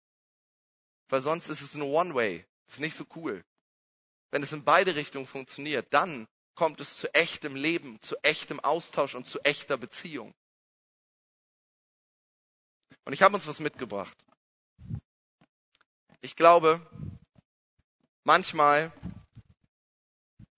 Weil 1.09 1.21
sonst 1.21 1.47
ist 1.47 1.61
es 1.61 1.75
eine 1.75 1.85
One-Way. 1.85 2.43
Ist 2.65 2.79
nicht 2.79 2.97
so 2.97 3.05
cool. 3.15 3.45
Wenn 4.31 4.41
es 4.41 4.51
in 4.51 4.63
beide 4.63 4.95
Richtungen 4.95 5.27
funktioniert, 5.27 5.93
dann 5.93 6.27
kommt 6.55 6.81
es 6.81 6.97
zu 6.97 7.13
echtem 7.13 7.55
Leben, 7.55 8.01
zu 8.01 8.15
echtem 8.23 8.59
Austausch 8.59 9.13
und 9.13 9.27
zu 9.27 9.39
echter 9.41 9.77
Beziehung. 9.77 10.33
Und 13.05 13.13
ich 13.13 13.21
habe 13.21 13.35
uns 13.35 13.47
was 13.47 13.59
mitgebracht. 13.59 14.17
Ich 16.21 16.35
glaube, 16.35 16.81
manchmal 18.23 18.91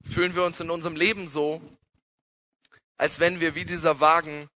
fühlen 0.03 0.33
wir 0.33 0.45
uns 0.45 0.59
in 0.59 0.69
unserem 0.69 0.95
Leben 0.95 1.27
so, 1.27 1.61
als 2.97 3.19
wenn 3.19 3.41
wir 3.41 3.55
wie 3.55 3.65
dieser 3.65 3.99
Wagen 3.99 4.49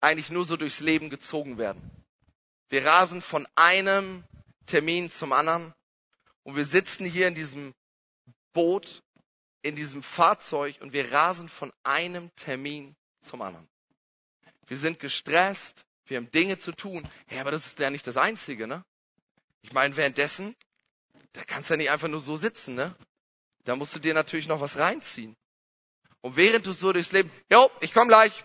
eigentlich 0.00 0.30
nur 0.30 0.44
so 0.44 0.56
durchs 0.56 0.80
Leben 0.80 1.08
gezogen 1.08 1.56
werden. 1.56 1.90
Wir 2.68 2.84
rasen 2.84 3.22
von 3.22 3.46
einem 3.54 4.24
Termin 4.66 5.10
zum 5.10 5.32
anderen 5.32 5.72
und 6.42 6.56
wir 6.56 6.64
sitzen 6.64 7.06
hier 7.06 7.28
in 7.28 7.34
diesem 7.34 7.74
Boot, 8.52 9.02
in 9.62 9.76
diesem 9.76 10.02
Fahrzeug 10.02 10.76
und 10.80 10.92
wir 10.92 11.12
rasen 11.12 11.48
von 11.48 11.72
einem 11.84 12.34
Termin 12.36 12.96
zum 13.20 13.40
anderen. 13.40 13.68
Wir 14.66 14.76
sind 14.76 14.98
gestresst, 14.98 15.86
wir 16.08 16.16
haben 16.16 16.30
Dinge 16.30 16.58
zu 16.58 16.72
tun. 16.72 17.06
Ja, 17.30 17.42
aber 17.42 17.50
das 17.50 17.66
ist 17.66 17.78
ja 17.78 17.90
nicht 17.90 18.06
das 18.06 18.16
Einzige, 18.16 18.66
ne? 18.66 18.84
Ich 19.62 19.72
meine, 19.72 19.96
währenddessen, 19.96 20.56
da 21.32 21.42
kannst 21.44 21.70
du 21.70 21.74
ja 21.74 21.78
nicht 21.78 21.90
einfach 21.90 22.08
nur 22.08 22.20
so 22.20 22.36
sitzen, 22.36 22.74
ne? 22.74 22.94
Da 23.64 23.76
musst 23.76 23.94
du 23.94 23.98
dir 23.98 24.14
natürlich 24.14 24.48
noch 24.48 24.60
was 24.60 24.78
reinziehen. 24.78 25.36
Und 26.20 26.36
während 26.36 26.66
du 26.66 26.72
so 26.72 26.92
durchs 26.92 27.12
Leben, 27.12 27.30
jo, 27.50 27.70
ich 27.80 27.92
komm 27.92 28.08
gleich. 28.08 28.42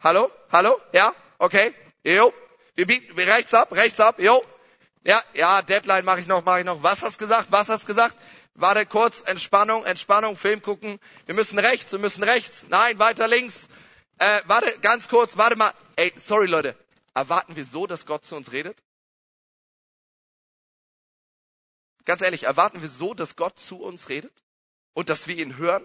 Hallo? 0.00 0.30
Hallo? 0.50 0.80
Ja? 0.92 1.14
Okay? 1.38 1.74
Jo. 2.04 2.32
Wir 2.74 2.86
bieten 2.86 3.18
rechts 3.18 3.52
ab, 3.54 3.72
rechts 3.72 4.00
ab, 4.00 4.18
jo. 4.18 4.42
Ja, 5.04 5.22
ja, 5.34 5.62
Deadline 5.62 6.04
mache 6.04 6.20
ich 6.20 6.26
noch, 6.26 6.44
mache 6.44 6.60
ich 6.60 6.64
noch. 6.64 6.82
Was 6.82 7.02
hast 7.02 7.18
gesagt? 7.18 7.48
Was 7.50 7.68
hast 7.68 7.86
gesagt? 7.86 8.16
Warte 8.54 8.86
kurz, 8.86 9.22
Entspannung, 9.22 9.84
Entspannung, 9.84 10.36
Film 10.36 10.62
gucken. 10.62 10.98
Wir 11.26 11.34
müssen 11.34 11.58
rechts, 11.58 11.90
wir 11.90 11.98
müssen 11.98 12.22
rechts. 12.22 12.66
Nein, 12.68 12.98
weiter 12.98 13.26
links. 13.26 13.68
Äh, 14.22 14.40
warte, 14.46 14.78
ganz 14.78 15.08
kurz, 15.08 15.36
warte 15.36 15.56
mal. 15.56 15.74
Ey, 15.96 16.12
sorry 16.16 16.46
Leute. 16.46 16.76
Erwarten 17.12 17.56
wir 17.56 17.64
so, 17.64 17.88
dass 17.88 18.06
Gott 18.06 18.24
zu 18.24 18.36
uns 18.36 18.52
redet? 18.52 18.80
Ganz 22.04 22.20
ehrlich, 22.20 22.44
erwarten 22.44 22.82
wir 22.82 22.88
so, 22.88 23.14
dass 23.14 23.34
Gott 23.34 23.58
zu 23.58 23.82
uns 23.82 24.08
redet 24.08 24.32
und 24.94 25.08
dass 25.08 25.26
wir 25.26 25.36
ihn 25.36 25.56
hören? 25.56 25.84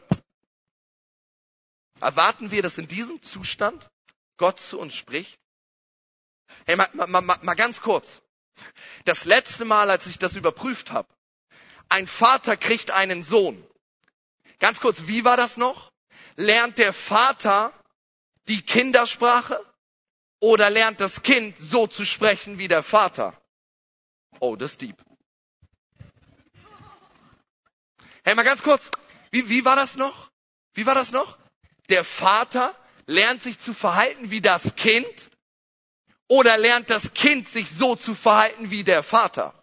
Erwarten 2.00 2.52
wir, 2.52 2.62
dass 2.62 2.78
in 2.78 2.88
diesem 2.88 3.23
Zustand 3.23 3.89
Gott 4.38 4.60
zu 4.60 4.80
uns 4.80 4.93
spricht? 4.93 5.39
Hey, 6.67 6.76
mal, 6.76 6.89
mal, 6.93 7.08
mal, 7.08 7.39
mal 7.41 7.56
ganz 7.56 7.82
kurz. 7.82 8.21
Das 9.06 9.26
letzte 9.26 9.65
Mal, 9.65 9.89
als 9.89 10.06
ich 10.06 10.19
das 10.19 10.36
überprüft 10.36 10.91
habe, 10.91 11.10
ein 11.89 12.06
Vater 12.06 12.56
kriegt 12.56 12.91
einen 12.91 13.23
Sohn. 13.23 13.65
Ganz 14.60 14.80
kurz, 14.80 15.08
wie 15.08 15.26
war 15.26 15.38
das 15.38 15.58
noch? 15.58 15.91
Lernt 16.36 16.78
der 16.78 16.93
Vater 16.93 17.73
die 18.47 18.62
Kindersprache 18.62 19.60
oder 20.39 20.69
lernt 20.69 20.99
das 20.99 21.21
Kind 21.23 21.57
so 21.57 21.88
zu 21.88 22.05
sprechen 22.05 22.57
wie 22.57 22.67
der 22.67 22.83
Vater? 22.83 23.39
Oh, 24.39 24.55
das 24.55 24.71
ist 24.71 24.81
deep. 24.81 24.97
Hey, 28.23 28.36
mal 28.36 28.43
ganz 28.43 28.62
kurz. 28.62 28.91
Wie, 29.31 29.49
wie 29.49 29.65
war 29.65 29.75
das 29.75 29.95
noch? 29.95 30.31
Wie 30.73 30.86
war 30.86 30.95
das 30.95 31.12
noch? 31.12 31.38
Der 31.89 32.03
Vater 32.03 32.75
lernt 33.05 33.41
sich 33.41 33.60
zu 33.60 33.73
verhalten 33.73 34.29
wie 34.29 34.41
das 34.41 34.75
Kind 34.75 35.31
oder 36.27 36.57
lernt 36.57 36.89
das 36.89 37.13
Kind 37.13 37.47
sich 37.47 37.69
so 37.69 37.95
zu 37.95 38.13
verhalten 38.13 38.69
wie 38.69 38.83
der 38.83 39.01
Vater? 39.01 39.53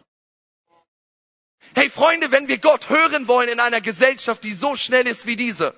Hey 1.75 1.89
Freunde, 1.89 2.31
wenn 2.31 2.47
wir 2.47 2.57
Gott 2.57 2.89
hören 2.89 3.27
wollen 3.27 3.49
in 3.49 3.59
einer 3.59 3.81
Gesellschaft, 3.81 4.43
die 4.43 4.53
so 4.53 4.75
schnell 4.75 5.07
ist 5.07 5.25
wie 5.25 5.35
diese, 5.35 5.75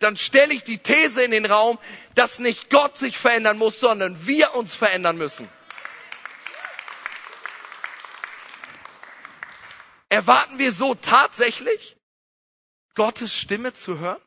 dann 0.00 0.16
stelle 0.16 0.52
ich 0.52 0.64
die 0.64 0.78
These 0.78 1.22
in 1.22 1.30
den 1.30 1.46
Raum, 1.46 1.78
dass 2.14 2.38
nicht 2.38 2.70
Gott 2.70 2.96
sich 2.96 3.16
verändern 3.16 3.58
muss, 3.58 3.78
sondern 3.78 4.26
wir 4.26 4.54
uns 4.54 4.74
verändern 4.74 5.16
müssen. 5.16 5.48
Erwarten 10.08 10.58
wir 10.58 10.72
so 10.72 10.94
tatsächlich, 10.96 11.96
Gottes 12.94 13.32
Stimme 13.32 13.72
zu 13.72 13.98
hören? 14.00 14.20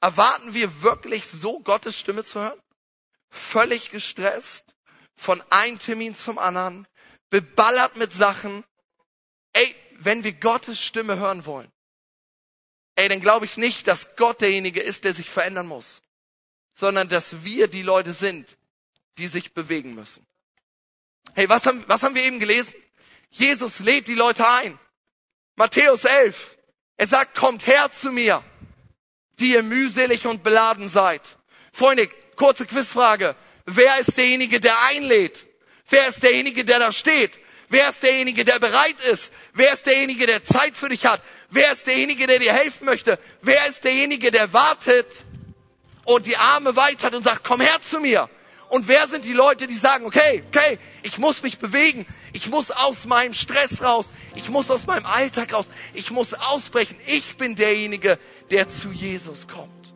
Erwarten 0.00 0.54
wir 0.54 0.82
wirklich 0.82 1.26
so, 1.26 1.60
Gottes 1.60 1.98
Stimme 1.98 2.24
zu 2.24 2.40
hören? 2.40 2.60
Völlig 3.30 3.90
gestresst, 3.90 4.74
von 5.16 5.42
einem 5.50 5.78
Termin 5.78 6.16
zum 6.16 6.38
anderen, 6.38 6.86
beballert 7.30 7.96
mit 7.96 8.12
Sachen. 8.12 8.64
Ey, 9.52 9.74
wenn 9.92 10.24
wir 10.24 10.32
Gottes 10.32 10.80
Stimme 10.80 11.18
hören 11.18 11.46
wollen, 11.46 11.70
ey, 13.00 13.08
dann 13.08 13.20
glaube 13.20 13.46
ich 13.46 13.56
nicht, 13.56 13.88
dass 13.88 14.16
Gott 14.16 14.40
derjenige 14.40 14.80
ist, 14.80 15.04
der 15.04 15.14
sich 15.14 15.30
verändern 15.30 15.66
muss, 15.66 16.02
sondern 16.74 17.08
dass 17.08 17.44
wir 17.44 17.68
die 17.68 17.82
Leute 17.82 18.12
sind, 18.12 18.56
die 19.18 19.26
sich 19.26 19.54
bewegen 19.54 19.94
müssen. 19.94 20.26
Hey, 21.34 21.48
was 21.48 21.64
haben, 21.66 21.82
was 21.86 22.02
haben 22.02 22.14
wir 22.14 22.24
eben 22.24 22.38
gelesen? 22.38 22.74
Jesus 23.30 23.78
lädt 23.80 24.08
die 24.08 24.14
Leute 24.14 24.46
ein. 24.46 24.78
Matthäus 25.56 26.04
11. 26.04 26.58
Er 26.96 27.06
sagt, 27.06 27.34
kommt 27.34 27.66
her 27.66 27.90
zu 27.90 28.10
mir, 28.10 28.42
die 29.38 29.52
ihr 29.52 29.62
mühselig 29.62 30.26
und 30.26 30.42
beladen 30.42 30.88
seid. 30.88 31.22
Freunde, 31.72 32.08
kurze 32.36 32.66
Quizfrage. 32.66 33.36
Wer 33.64 33.98
ist 33.98 34.16
derjenige, 34.16 34.60
der 34.60 34.76
einlädt? 34.88 35.46
Wer 35.88 36.08
ist 36.08 36.22
derjenige, 36.22 36.64
der 36.64 36.78
da 36.78 36.92
steht? 36.92 37.38
Wer 37.68 37.88
ist 37.88 38.02
derjenige, 38.02 38.44
der 38.44 38.58
bereit 38.58 39.00
ist? 39.10 39.32
Wer 39.54 39.72
ist 39.72 39.86
derjenige, 39.86 40.26
der 40.26 40.44
Zeit 40.44 40.76
für 40.76 40.88
dich 40.88 41.06
hat? 41.06 41.22
Wer 41.50 41.72
ist 41.72 41.86
derjenige, 41.86 42.26
der 42.26 42.38
dir 42.38 42.52
helfen 42.52 42.84
möchte? 42.86 43.18
Wer 43.42 43.66
ist 43.66 43.82
derjenige, 43.84 44.30
der 44.30 44.52
wartet 44.52 45.24
und 46.04 46.26
die 46.26 46.36
Arme 46.36 46.76
weit 46.76 47.02
hat 47.02 47.14
und 47.14 47.24
sagt, 47.24 47.44
komm 47.44 47.60
her 47.60 47.78
zu 47.82 48.00
mir? 48.00 48.28
Und 48.68 48.86
wer 48.86 49.08
sind 49.08 49.24
die 49.24 49.32
Leute, 49.32 49.66
die 49.66 49.74
sagen, 49.74 50.06
okay, 50.06 50.44
okay, 50.46 50.78
ich 51.02 51.18
muss 51.18 51.42
mich 51.42 51.58
bewegen, 51.58 52.06
ich 52.32 52.46
muss 52.46 52.70
aus 52.70 53.04
meinem 53.04 53.34
Stress 53.34 53.82
raus, 53.82 54.06
ich 54.34 54.48
muss 54.48 54.70
aus 54.70 54.86
meinem 54.86 55.06
Alltag 55.06 55.52
raus. 55.52 55.66
Ich 55.94 56.10
muss 56.10 56.34
ausbrechen. 56.34 56.96
Ich 57.06 57.36
bin 57.36 57.56
derjenige, 57.56 58.18
der 58.50 58.68
zu 58.68 58.90
Jesus 58.92 59.48
kommt. 59.48 59.92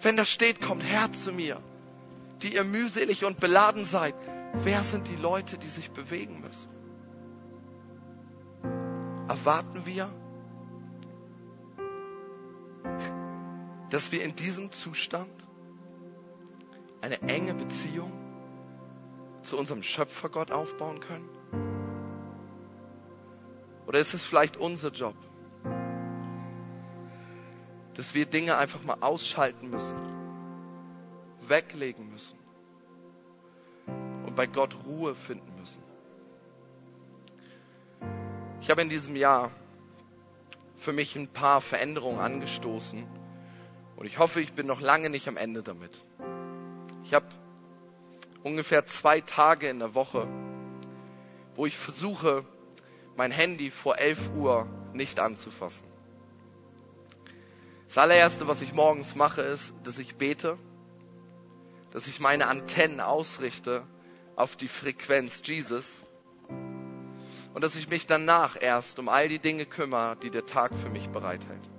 Wenn 0.00 0.16
da 0.16 0.24
steht, 0.24 0.60
kommt 0.60 0.82
her 0.82 1.08
zu 1.12 1.32
mir, 1.32 1.62
die 2.42 2.54
ihr 2.54 2.64
mühselig 2.64 3.24
und 3.24 3.40
beladen 3.40 3.84
seid. 3.84 4.14
Wer 4.52 4.82
sind 4.82 5.08
die 5.08 5.16
Leute, 5.16 5.58
die 5.58 5.68
sich 5.68 5.90
bewegen 5.90 6.40
müssen? 6.40 6.73
Erwarten 9.28 9.86
wir, 9.86 10.10
dass 13.90 14.12
wir 14.12 14.22
in 14.22 14.34
diesem 14.36 14.70
Zustand 14.70 15.30
eine 17.00 17.20
enge 17.22 17.54
Beziehung 17.54 18.12
zu 19.42 19.56
unserem 19.56 19.82
Schöpfergott 19.82 20.50
aufbauen 20.50 21.00
können? 21.00 21.28
Oder 23.86 23.98
ist 23.98 24.14
es 24.14 24.24
vielleicht 24.24 24.56
unser 24.56 24.90
Job, 24.90 25.16
dass 27.94 28.14
wir 28.14 28.26
Dinge 28.26 28.56
einfach 28.56 28.82
mal 28.82 28.96
ausschalten 29.00 29.70
müssen, 29.70 29.96
weglegen 31.42 32.10
müssen 32.10 32.38
und 34.26 34.34
bei 34.34 34.46
Gott 34.46 34.74
Ruhe 34.86 35.14
finden 35.14 35.53
Ich 38.64 38.70
habe 38.70 38.80
in 38.80 38.88
diesem 38.88 39.14
Jahr 39.14 39.50
für 40.78 40.94
mich 40.94 41.16
ein 41.16 41.28
paar 41.28 41.60
Veränderungen 41.60 42.18
angestoßen 42.18 43.06
und 43.96 44.06
ich 44.06 44.18
hoffe, 44.18 44.40
ich 44.40 44.54
bin 44.54 44.66
noch 44.66 44.80
lange 44.80 45.10
nicht 45.10 45.28
am 45.28 45.36
Ende 45.36 45.62
damit. 45.62 45.92
Ich 47.04 47.12
habe 47.12 47.26
ungefähr 48.42 48.86
zwei 48.86 49.20
Tage 49.20 49.68
in 49.68 49.80
der 49.80 49.94
Woche, 49.94 50.26
wo 51.54 51.66
ich 51.66 51.76
versuche, 51.76 52.46
mein 53.18 53.32
Handy 53.32 53.70
vor 53.70 53.98
11 53.98 54.30
Uhr 54.34 54.66
nicht 54.94 55.20
anzufassen. 55.20 55.86
Das 57.86 57.98
allererste, 57.98 58.48
was 58.48 58.62
ich 58.62 58.72
morgens 58.72 59.14
mache, 59.14 59.42
ist, 59.42 59.74
dass 59.84 59.98
ich 59.98 60.14
bete, 60.14 60.56
dass 61.90 62.06
ich 62.06 62.18
meine 62.18 62.46
Antennen 62.46 63.00
ausrichte 63.00 63.86
auf 64.36 64.56
die 64.56 64.68
Frequenz 64.68 65.42
Jesus 65.44 66.02
und 67.54 67.62
dass 67.62 67.76
ich 67.76 67.88
mich 67.88 68.06
danach 68.06 68.60
erst 68.60 68.98
um 68.98 69.08
all 69.08 69.28
die 69.28 69.38
Dinge 69.38 69.64
kümmere, 69.64 70.16
die 70.16 70.30
der 70.30 70.44
Tag 70.44 70.72
für 70.74 70.90
mich 70.90 71.08
bereithält. 71.10 71.70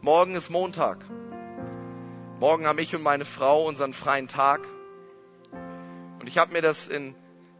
Morgen 0.00 0.34
ist 0.34 0.48
Montag. 0.48 1.04
Morgen 2.40 2.66
haben 2.66 2.78
ich 2.78 2.94
und 2.94 3.02
meine 3.02 3.26
Frau 3.26 3.66
unseren 3.66 3.92
freien 3.92 4.26
Tag 4.26 4.60
Und 6.20 6.26
ich 6.26 6.38
habe 6.38 6.52
mir 6.52 6.62
das 6.62 6.88
in 6.88 7.14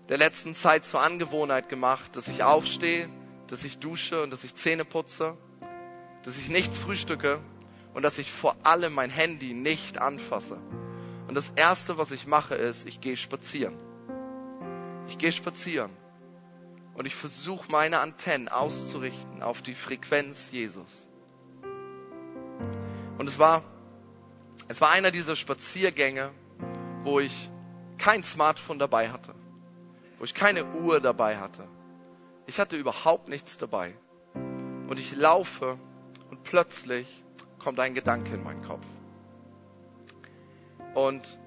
der 0.08 0.16
letzten 0.16 0.56
Zeit 0.56 0.86
zur 0.86 1.02
Angewohnheit 1.02 1.68
gemacht, 1.68 2.16
dass 2.16 2.26
ich 2.26 2.42
aufstehe, 2.42 3.08
dass 3.48 3.64
ich 3.64 3.78
dusche 3.78 4.22
und 4.22 4.30
dass 4.30 4.42
ich 4.42 4.54
Zähne 4.54 4.86
putze, 4.86 5.36
dass 6.22 6.38
ich 6.38 6.48
nichts 6.48 6.76
frühstücke 6.78 7.40
und 7.92 8.02
dass 8.02 8.18
ich 8.18 8.32
vor 8.32 8.56
allem 8.62 8.94
mein 8.94 9.10
Handy 9.10 9.52
nicht 9.52 10.00
anfasse. 10.00 10.58
Und 11.28 11.34
das 11.34 11.52
Erste, 11.54 11.98
was 11.98 12.12
ich 12.12 12.26
mache, 12.26 12.54
ist, 12.54 12.88
ich 12.88 13.02
gehe 13.02 13.18
spazieren. 13.18 13.76
Ich 15.06 15.18
gehe 15.18 15.32
spazieren 15.32 15.90
und 16.98 17.06
ich 17.06 17.14
versuche 17.14 17.70
meine 17.70 18.00
Antennen 18.00 18.48
auszurichten 18.48 19.40
auf 19.40 19.62
die 19.62 19.74
Frequenz 19.74 20.48
Jesus. 20.50 21.06
Und 23.18 23.28
es 23.28 23.38
war, 23.38 23.62
es 24.66 24.80
war 24.80 24.90
einer 24.90 25.12
dieser 25.12 25.36
Spaziergänge, 25.36 26.32
wo 27.04 27.20
ich 27.20 27.50
kein 27.98 28.24
Smartphone 28.24 28.80
dabei 28.80 29.10
hatte, 29.10 29.32
wo 30.18 30.24
ich 30.24 30.34
keine 30.34 30.64
Uhr 30.74 31.00
dabei 31.00 31.38
hatte. 31.38 31.68
Ich 32.46 32.58
hatte 32.58 32.76
überhaupt 32.76 33.28
nichts 33.28 33.58
dabei. 33.58 33.94
Und 34.34 34.98
ich 34.98 35.14
laufe 35.14 35.78
und 36.30 36.42
plötzlich 36.42 37.24
kommt 37.60 37.78
ein 37.78 37.94
Gedanke 37.94 38.34
in 38.34 38.42
meinen 38.42 38.64
Kopf. 38.64 38.84
Und 40.94 41.38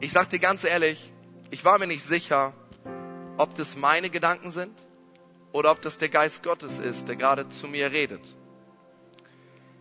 ich 0.00 0.12
sag 0.12 0.30
dir 0.30 0.38
ganz 0.38 0.64
ehrlich, 0.64 1.12
ich 1.50 1.62
war 1.66 1.78
mir 1.78 1.86
nicht 1.86 2.04
sicher, 2.04 2.54
ob 3.36 3.54
das 3.54 3.76
meine 3.76 4.10
Gedanken 4.10 4.52
sind 4.52 4.72
oder 5.52 5.70
ob 5.70 5.82
das 5.82 5.98
der 5.98 6.08
Geist 6.08 6.42
Gottes 6.42 6.78
ist, 6.78 7.08
der 7.08 7.16
gerade 7.16 7.48
zu 7.48 7.66
mir 7.66 7.92
redet. 7.92 8.22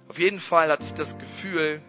Auf 0.08 0.20
jeden 0.20 0.40
Fall 0.40 0.70
hatte 0.70 0.84
ich 0.84 0.94
das 0.94 1.18
Gefühl, 1.18 1.82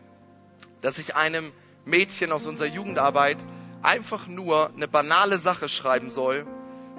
dass 0.80 0.98
ich 0.98 1.16
einem 1.16 1.52
Mädchen 1.84 2.32
aus 2.32 2.46
unserer 2.46 2.68
Jugendarbeit 2.68 3.38
einfach 3.82 4.26
nur 4.26 4.70
eine 4.70 4.88
banale 4.88 5.38
Sache 5.38 5.68
schreiben 5.68 6.10
soll, 6.10 6.46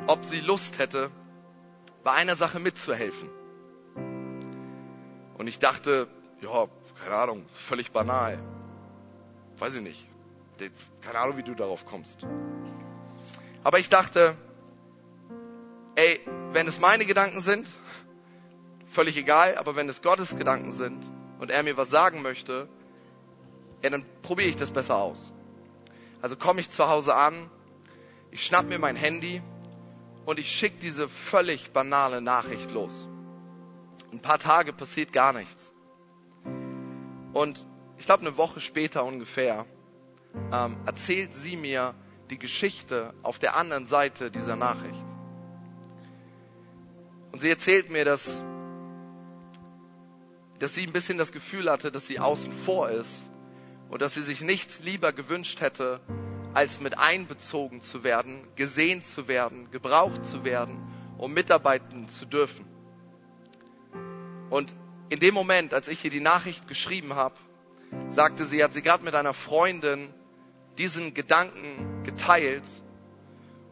ob 0.07 0.23
sie 0.23 0.39
Lust 0.39 0.77
hätte, 0.77 1.09
bei 2.03 2.11
einer 2.11 2.35
Sache 2.35 2.59
mitzuhelfen. 2.59 3.29
Und 5.37 5.47
ich 5.47 5.59
dachte, 5.59 6.07
ja, 6.41 6.67
keine 7.01 7.15
Ahnung, 7.15 7.45
völlig 7.53 7.91
banal. 7.91 8.37
Weiß 9.57 9.75
ich 9.75 9.81
nicht. 9.81 10.07
Keine 11.01 11.19
Ahnung, 11.19 11.37
wie 11.37 11.43
du 11.43 11.55
darauf 11.55 11.85
kommst. 11.85 12.19
Aber 13.63 13.79
ich 13.79 13.89
dachte, 13.89 14.37
ey, 15.95 16.19
wenn 16.51 16.67
es 16.67 16.79
meine 16.79 17.05
Gedanken 17.05 17.41
sind, 17.41 17.67
völlig 18.87 19.17
egal, 19.17 19.57
aber 19.57 19.75
wenn 19.75 19.89
es 19.89 20.01
Gottes 20.01 20.35
Gedanken 20.35 20.71
sind 20.71 21.03
und 21.39 21.51
er 21.51 21.63
mir 21.63 21.77
was 21.77 21.89
sagen 21.89 22.21
möchte, 22.21 22.67
ja, 23.83 23.89
dann 23.89 24.05
probiere 24.21 24.49
ich 24.49 24.55
das 24.55 24.71
besser 24.71 24.95
aus. 24.97 25.31
Also 26.21 26.35
komme 26.35 26.61
ich 26.61 26.69
zu 26.69 26.87
Hause 26.87 27.15
an, 27.15 27.49
ich 28.31 28.45
schnapp 28.45 28.67
mir 28.67 28.79
mein 28.79 28.95
Handy 28.95 29.41
und 30.25 30.39
ich 30.39 30.49
schicke 30.49 30.77
diese 30.81 31.07
völlig 31.07 31.71
banale 31.71 32.21
Nachricht 32.21 32.71
los. 32.71 33.07
Ein 34.11 34.21
paar 34.21 34.39
Tage 34.39 34.73
passiert 34.73 35.13
gar 35.13 35.33
nichts. 35.33 35.71
Und 37.33 37.67
ich 37.97 38.05
glaube, 38.05 38.21
eine 38.21 38.37
Woche 38.37 38.59
später 38.59 39.03
ungefähr 39.03 39.65
ähm, 40.51 40.77
erzählt 40.85 41.33
sie 41.33 41.57
mir 41.57 41.93
die 42.29 42.39
Geschichte 42.39 43.13
auf 43.23 43.39
der 43.39 43.55
anderen 43.55 43.87
Seite 43.87 44.31
dieser 44.31 44.55
Nachricht. 44.55 45.04
Und 47.35 47.41
sie 47.41 47.49
erzählt 47.49 47.89
mir, 47.89 48.05
dass, 48.05 48.41
dass 50.59 50.73
sie 50.73 50.87
ein 50.87 50.93
bisschen 50.93 51.17
das 51.17 51.33
Gefühl 51.33 51.69
hatte, 51.69 51.91
dass 51.91 52.07
sie 52.07 52.17
außen 52.17 52.53
vor 52.53 52.89
ist 52.89 53.11
und 53.89 54.01
dass 54.01 54.13
sie 54.13 54.21
sich 54.21 54.39
nichts 54.39 54.79
lieber 54.79 55.11
gewünscht 55.11 55.59
hätte, 55.59 55.99
als 56.53 56.79
mit 56.79 56.97
einbezogen 56.97 57.81
zu 57.81 58.05
werden, 58.05 58.47
gesehen 58.55 59.03
zu 59.03 59.27
werden, 59.27 59.69
gebraucht 59.69 60.23
zu 60.23 60.45
werden, 60.45 60.79
um 61.17 61.33
mitarbeiten 61.33 62.07
zu 62.07 62.25
dürfen. 62.25 62.65
Und 64.49 64.73
in 65.09 65.19
dem 65.19 65.33
Moment, 65.33 65.73
als 65.73 65.89
ich 65.89 66.05
ihr 66.05 66.11
die 66.11 66.21
Nachricht 66.21 66.69
geschrieben 66.69 67.15
habe, 67.15 67.35
sagte 68.11 68.45
sie, 68.45 68.63
hat 68.63 68.73
sie 68.73 68.81
gerade 68.81 69.03
mit 69.03 69.13
einer 69.13 69.33
Freundin 69.33 70.13
diesen 70.77 71.13
Gedanken 71.13 72.01
geteilt 72.03 72.63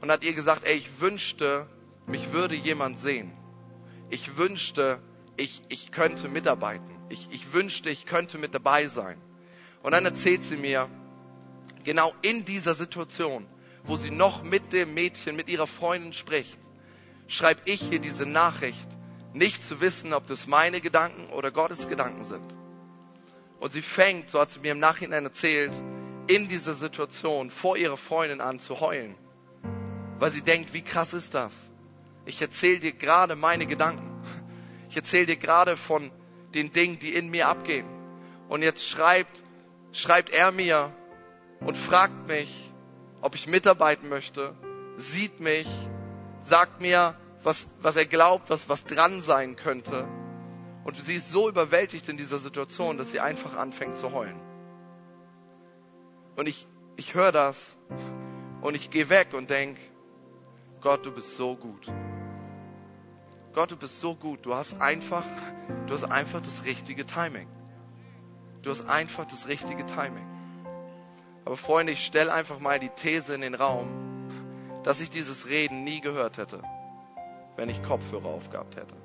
und 0.02 0.12
hat 0.12 0.22
ihr 0.22 0.34
gesagt, 0.34 0.66
ey, 0.66 0.76
ich 0.76 1.00
wünschte, 1.00 1.66
mich 2.08 2.34
würde 2.34 2.56
jemand 2.56 3.00
sehen 3.00 3.32
ich 4.14 4.38
wünschte, 4.38 5.00
ich, 5.38 5.64
ich 5.70 5.92
könnte 5.92 6.28
mitarbeiten. 6.28 7.00
Ich, 7.10 7.30
ich 7.32 7.52
wünschte, 7.52 7.90
ich 7.90 8.06
könnte 8.06 8.38
mit 8.38 8.54
dabei 8.54 8.86
sein. 8.86 9.20
Und 9.82 9.94
dann 9.94 10.06
erzählt 10.06 10.44
sie 10.44 10.56
mir, 10.56 10.88
genau 11.84 12.14
in 12.22 12.46
dieser 12.46 12.76
Situation, 12.76 13.48
wo 13.84 13.98
sie 13.98 14.12
noch 14.12 14.44
mit 14.44 14.72
dem 14.72 14.94
Mädchen, 14.94 15.36
mit 15.36 15.50
ihrer 15.50 15.66
Freundin 15.66 16.14
spricht, 16.14 16.60
schreibe 17.28 17.62
ich 17.66 17.82
hier 17.82 17.98
diese 17.98 18.28
Nachricht, 18.28 18.88
nicht 19.34 19.66
zu 19.68 19.82
wissen, 19.82 20.14
ob 20.14 20.28
das 20.28 20.46
meine 20.46 20.80
Gedanken 20.80 21.34
oder 21.34 21.50
Gottes 21.50 21.88
Gedanken 21.88 22.24
sind. 22.24 22.56
Und 23.60 23.72
sie 23.72 23.82
fängt, 23.82 24.30
so 24.30 24.40
hat 24.40 24.52
sie 24.52 24.60
mir 24.60 24.74
im 24.74 24.80
Nachhinein 24.80 25.26
erzählt, 25.26 25.72
in 26.28 26.48
dieser 26.48 26.74
Situation 26.74 27.50
vor 27.50 27.78
ihrer 27.78 27.98
Freundin 27.98 28.42
an 28.42 28.60
zu 28.60 28.80
heulen, 28.80 29.16
weil 30.20 30.30
sie 30.30 30.44
denkt, 30.44 30.72
wie 30.76 30.84
krass 30.84 31.14
ist 31.14 31.34
das? 31.34 31.72
Ich 32.26 32.42
erzähle 32.42 32.80
dir 32.80 32.94
gerade 32.94 33.36
meine 33.36 33.66
Gedanken. 33.66 34.10
Ich 34.90 34.96
erzähle 34.96 35.26
dir 35.26 35.38
gerade 35.38 35.76
von 35.76 36.12
den 36.54 36.72
Dingen, 36.72 37.00
die 37.00 37.14
in 37.14 37.30
mir 37.30 37.48
abgehen. 37.48 37.88
Und 38.48 38.62
jetzt 38.62 38.88
schreibt, 38.88 39.44
schreibt 39.92 40.30
er 40.30 40.52
mir 40.52 40.94
und 41.62 41.78
fragt 41.78 42.28
mich, 42.28 42.72
ob 43.22 43.36
ich 43.36 43.48
mitarbeiten 43.48 44.10
möchte, 44.10 44.56
sieht 44.98 45.40
mich, 45.40 45.68
sagt 46.42 46.82
mir, 46.82 47.16
was, 47.42 47.68
was 47.82 47.96
er 47.96 48.06
glaubt, 48.06 48.50
was, 48.50 48.70
was 48.70 48.86
dran 48.86 49.22
sein 49.22 49.56
könnte. 49.56 50.08
Und 50.84 50.98
sie 51.04 51.16
ist 51.16 51.32
so 51.32 51.50
überwältigt 51.50 52.10
in 52.10 52.18
dieser 52.18 52.38
Situation, 52.38 52.98
dass 52.98 53.12
sie 53.12 53.20
einfach 53.20 53.56
anfängt 53.56 53.98
zu 53.98 54.12
heulen. 54.12 54.40
Und 56.36 56.48
ich, 56.48 56.68
ich 56.98 57.14
höre 57.14 57.32
das 57.32 57.78
und 58.62 58.76
ich 58.76 58.90
gehe 58.90 59.10
weg 59.10 59.30
und 59.34 59.50
denke, 59.50 59.80
Gott, 60.82 61.06
du 61.06 61.12
bist 61.12 61.38
so 61.38 61.56
gut. 61.56 61.88
Gott, 63.54 63.72
du 63.72 63.78
bist 63.78 64.00
so 64.02 64.16
gut. 64.16 64.46
Du 64.46 64.56
hast 64.56 64.82
einfach, 64.82 65.26
du 65.88 65.94
hast 65.94 66.06
einfach 66.06 66.42
das 66.42 66.66
richtige 66.66 67.06
Timing. 67.06 67.48
Du 68.64 68.72
hast 68.72 68.88
einfach 68.88 69.26
das 69.26 69.48
richtige 69.48 69.86
Timing. 69.86 70.26
Aber 71.46 71.58
Freunde, 71.58 71.92
ich 71.92 72.06
stelle 72.06 72.34
einfach 72.34 72.60
mal 72.60 72.80
die 72.80 72.90
These 72.90 73.36
in 73.36 73.42
den 73.42 73.54
Raum, 73.54 73.90
dass 74.84 75.02
ich 75.02 75.10
dieses 75.10 75.50
Reden 75.50 75.84
nie 75.84 76.02
gehört 76.02 76.38
hätte, 76.38 76.62
wenn 77.58 77.70
ich 77.70 77.84
Kopfhörer 77.84 78.26
aufgehabt 78.26 78.76
hätte. 78.76 78.96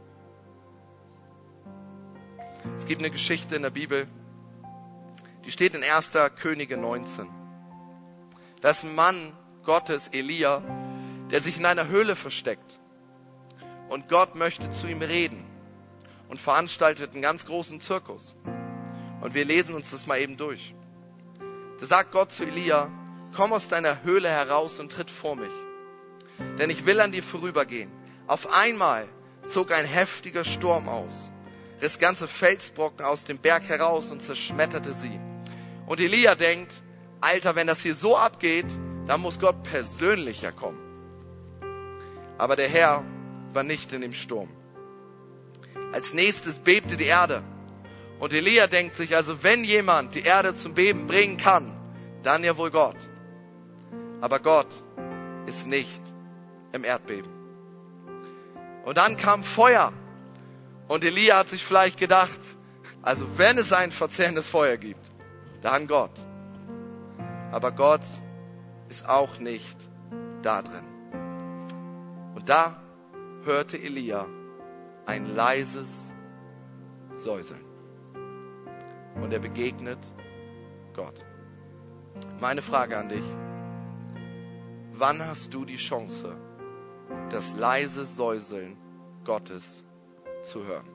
Es 2.76 2.86
gibt 2.86 3.00
eine 3.00 3.10
Geschichte 3.10 3.56
in 3.56 3.62
der 3.62 3.70
Bibel, 3.70 4.06
die 5.44 5.50
steht 5.50 5.74
in 5.74 5.82
1. 5.82 6.12
Könige 6.36 6.76
19. 6.76 7.28
Da 8.60 8.70
ist 8.70 8.84
ein 8.84 8.94
Mann 8.94 9.32
Gottes, 9.64 10.08
Elia, 10.08 10.62
der 11.30 11.40
sich 11.40 11.58
in 11.58 11.66
einer 11.66 11.88
Höhle 11.88 12.16
versteckt. 12.16 12.78
Und 13.88 14.08
Gott 14.08 14.34
möchte 14.34 14.70
zu 14.70 14.86
ihm 14.86 15.02
reden 15.02 15.44
und 16.28 16.40
veranstaltet 16.40 17.12
einen 17.12 17.22
ganz 17.22 17.46
großen 17.46 17.80
Zirkus. 17.80 18.36
Und 19.20 19.34
wir 19.34 19.44
lesen 19.44 19.74
uns 19.74 19.90
das 19.90 20.06
mal 20.06 20.20
eben 20.20 20.36
durch. 20.36 20.74
Da 21.80 21.86
sagt 21.86 22.12
Gott 22.12 22.32
zu 22.32 22.44
Elia, 22.44 22.90
komm 23.34 23.52
aus 23.52 23.68
deiner 23.68 24.02
Höhle 24.02 24.28
heraus 24.28 24.78
und 24.78 24.92
tritt 24.92 25.10
vor 25.10 25.36
mich. 25.36 25.52
Denn 26.58 26.70
ich 26.70 26.86
will 26.86 27.00
an 27.00 27.12
dir 27.12 27.22
vorübergehen. 27.22 27.90
Auf 28.26 28.52
einmal 28.52 29.06
zog 29.48 29.72
ein 29.72 29.86
heftiger 29.86 30.44
Sturm 30.44 30.88
aus, 30.88 31.30
riss 31.80 31.98
ganze 31.98 32.28
Felsbrocken 32.28 33.04
aus 33.04 33.24
dem 33.24 33.38
Berg 33.38 33.64
heraus 33.68 34.10
und 34.10 34.22
zerschmetterte 34.22 34.92
sie. 34.92 35.18
Und 35.86 36.00
Elia 36.00 36.34
denkt, 36.34 36.72
Alter, 37.20 37.56
wenn 37.56 37.66
das 37.66 37.80
hier 37.80 37.94
so 37.94 38.16
abgeht, 38.16 38.66
dann 39.06 39.22
muss 39.22 39.40
Gott 39.40 39.62
persönlich 39.62 40.42
herkommen. 40.42 40.78
Aber 42.36 42.54
der 42.54 42.68
Herr 42.68 43.02
war 43.58 43.64
nicht 43.64 43.92
in 43.92 44.02
dem 44.02 44.14
Sturm. 44.14 44.48
Als 45.92 46.14
nächstes 46.14 46.60
bebte 46.60 46.96
die 46.96 47.06
Erde. 47.06 47.42
Und 48.20 48.32
Elia 48.32 48.68
denkt 48.68 48.94
sich, 48.94 49.16
also 49.16 49.42
wenn 49.42 49.64
jemand 49.64 50.14
die 50.14 50.22
Erde 50.22 50.54
zum 50.54 50.74
Beben 50.74 51.08
bringen 51.08 51.38
kann, 51.38 51.74
dann 52.22 52.44
ja 52.44 52.56
wohl 52.56 52.70
Gott. 52.70 52.94
Aber 54.20 54.38
Gott 54.38 54.68
ist 55.46 55.66
nicht 55.66 56.00
im 56.70 56.84
Erdbeben. 56.84 57.28
Und 58.84 58.96
dann 58.96 59.16
kam 59.16 59.42
Feuer. 59.42 59.92
Und 60.86 61.02
Elia 61.02 61.38
hat 61.38 61.48
sich 61.48 61.64
vielleicht 61.64 61.98
gedacht, 61.98 62.38
also 63.02 63.26
wenn 63.38 63.58
es 63.58 63.72
ein 63.72 63.90
verzehrendes 63.90 64.46
Feuer 64.46 64.76
gibt, 64.76 65.10
dann 65.62 65.88
Gott. 65.88 66.14
Aber 67.50 67.72
Gott 67.72 68.06
ist 68.88 69.04
auch 69.08 69.40
nicht 69.40 69.76
da 70.42 70.62
drin. 70.62 70.86
Und 72.36 72.48
da 72.48 72.84
hörte 73.44 73.78
Elia 73.78 74.26
ein 75.06 75.34
leises 75.34 76.12
Säuseln. 77.16 77.64
Und 79.20 79.32
er 79.32 79.40
begegnet 79.40 79.98
Gott. 80.94 81.24
Meine 82.40 82.62
Frage 82.62 82.96
an 82.96 83.08
dich. 83.08 83.24
Wann 84.92 85.24
hast 85.24 85.54
du 85.54 85.64
die 85.64 85.76
Chance, 85.76 86.36
das 87.30 87.54
leise 87.56 88.04
Säuseln 88.04 88.76
Gottes 89.24 89.84
zu 90.42 90.64
hören? 90.64 90.88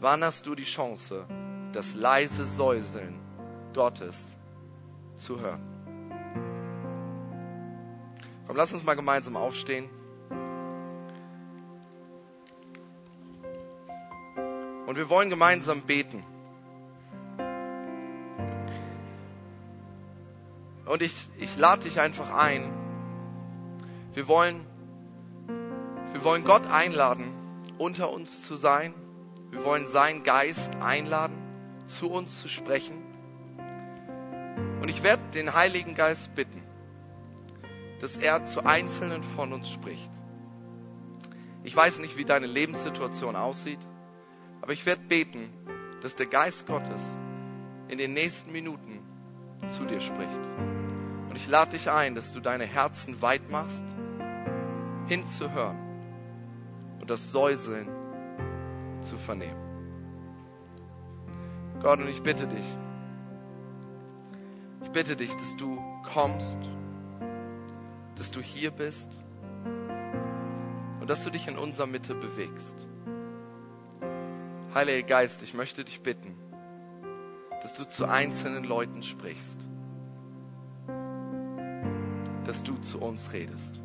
Wann 0.00 0.24
hast 0.24 0.46
du 0.46 0.54
die 0.56 0.64
Chance, 0.64 1.26
das 1.72 1.94
leise 1.94 2.44
Säuseln 2.44 3.20
Gottes 3.72 4.36
zu 5.16 5.40
hören? 5.40 5.62
Komm, 8.46 8.56
lass 8.56 8.72
uns 8.74 8.82
mal 8.82 8.94
gemeinsam 8.94 9.36
aufstehen. 9.36 9.88
Und 14.92 14.98
wir 14.98 15.08
wollen 15.08 15.30
gemeinsam 15.30 15.80
beten. 15.80 16.22
Und 20.84 21.00
ich, 21.00 21.30
ich 21.38 21.56
lade 21.56 21.84
dich 21.84 21.98
einfach 21.98 22.30
ein. 22.34 22.70
Wir 24.12 24.28
wollen, 24.28 24.66
wir 26.12 26.22
wollen 26.24 26.44
Gott 26.44 26.66
einladen, 26.66 27.32
unter 27.78 28.12
uns 28.12 28.46
zu 28.46 28.54
sein. 28.54 28.92
Wir 29.48 29.64
wollen 29.64 29.86
seinen 29.86 30.24
Geist 30.24 30.76
einladen, 30.76 31.38
zu 31.86 32.10
uns 32.10 32.42
zu 32.42 32.48
sprechen. 32.50 33.02
Und 34.82 34.90
ich 34.90 35.02
werde 35.02 35.22
den 35.32 35.54
Heiligen 35.54 35.94
Geist 35.94 36.34
bitten, 36.34 36.62
dass 38.02 38.18
er 38.18 38.44
zu 38.44 38.66
Einzelnen 38.66 39.24
von 39.24 39.54
uns 39.54 39.70
spricht. 39.70 40.10
Ich 41.64 41.74
weiß 41.74 42.00
nicht, 42.00 42.18
wie 42.18 42.26
deine 42.26 42.46
Lebenssituation 42.46 43.36
aussieht, 43.36 43.80
aber 44.62 44.72
ich 44.72 44.86
werde 44.86 45.02
beten, 45.02 45.50
dass 46.00 46.16
der 46.16 46.26
Geist 46.26 46.66
Gottes 46.66 47.02
in 47.88 47.98
den 47.98 48.14
nächsten 48.14 48.52
Minuten 48.52 49.00
zu 49.68 49.84
dir 49.84 50.00
spricht. 50.00 50.40
Und 51.28 51.36
ich 51.36 51.46
lade 51.48 51.72
dich 51.72 51.90
ein, 51.90 52.14
dass 52.14 52.32
du 52.32 52.40
deine 52.40 52.64
Herzen 52.64 53.20
weit 53.20 53.50
machst, 53.50 53.84
hinzuhören 55.06 55.78
und 57.00 57.10
das 57.10 57.30
Säuseln 57.32 57.90
zu 59.02 59.18
vernehmen. 59.18 59.60
Gott, 61.82 61.98
und 61.98 62.08
ich 62.08 62.22
bitte 62.22 62.46
dich, 62.46 62.64
ich 64.84 64.90
bitte 64.90 65.16
dich, 65.16 65.32
dass 65.34 65.56
du 65.56 65.78
kommst 66.14 66.58
dass 68.22 68.30
du 68.30 68.40
hier 68.40 68.70
bist 68.70 69.18
und 71.00 71.10
dass 71.10 71.24
du 71.24 71.30
dich 71.30 71.48
in 71.48 71.58
unserer 71.58 71.86
Mitte 71.86 72.14
bewegst. 72.14 72.76
Heiliger 74.74 75.06
Geist, 75.06 75.42
ich 75.42 75.52
möchte 75.52 75.84
dich 75.84 76.00
bitten, 76.00 76.34
dass 77.60 77.74
du 77.74 77.84
zu 77.84 78.06
einzelnen 78.06 78.64
Leuten 78.64 79.02
sprichst, 79.02 79.58
dass 82.46 82.62
du 82.62 82.78
zu 82.78 82.98
uns 82.98 83.34
redest. 83.34 83.81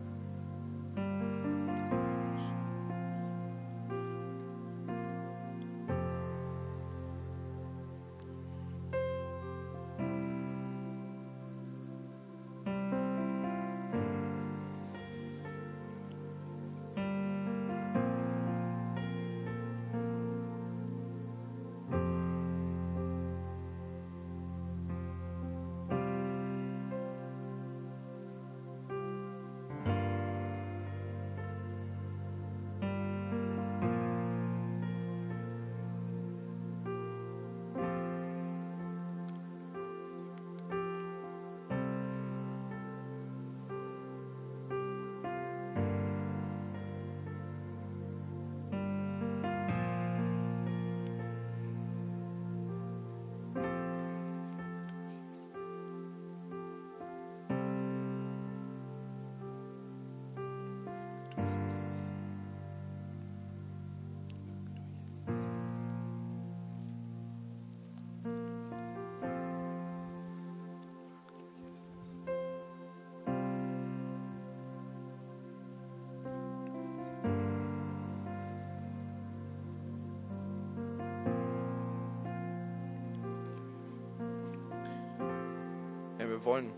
Wollen, 86.48 86.74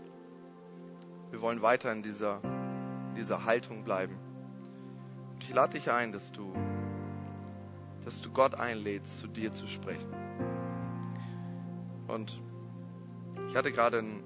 wir 1.30 1.40
wollen 1.40 1.62
weiter 1.62 1.92
in 1.92 2.02
dieser, 2.02 2.42
in 2.42 3.14
dieser 3.14 3.44
Haltung 3.44 3.84
bleiben. 3.84 4.18
Und 5.32 5.44
ich 5.44 5.54
lade 5.54 5.74
dich 5.74 5.88
ein, 5.92 6.10
dass 6.10 6.32
du, 6.32 6.52
dass 8.04 8.20
du 8.20 8.32
Gott 8.32 8.56
einlädst, 8.56 9.20
zu 9.20 9.28
dir 9.28 9.52
zu 9.52 9.68
sprechen. 9.68 10.12
Und 12.08 12.42
ich 13.48 13.54
hatte 13.54 13.70
gerade 13.70 13.98
einen, 13.98 14.24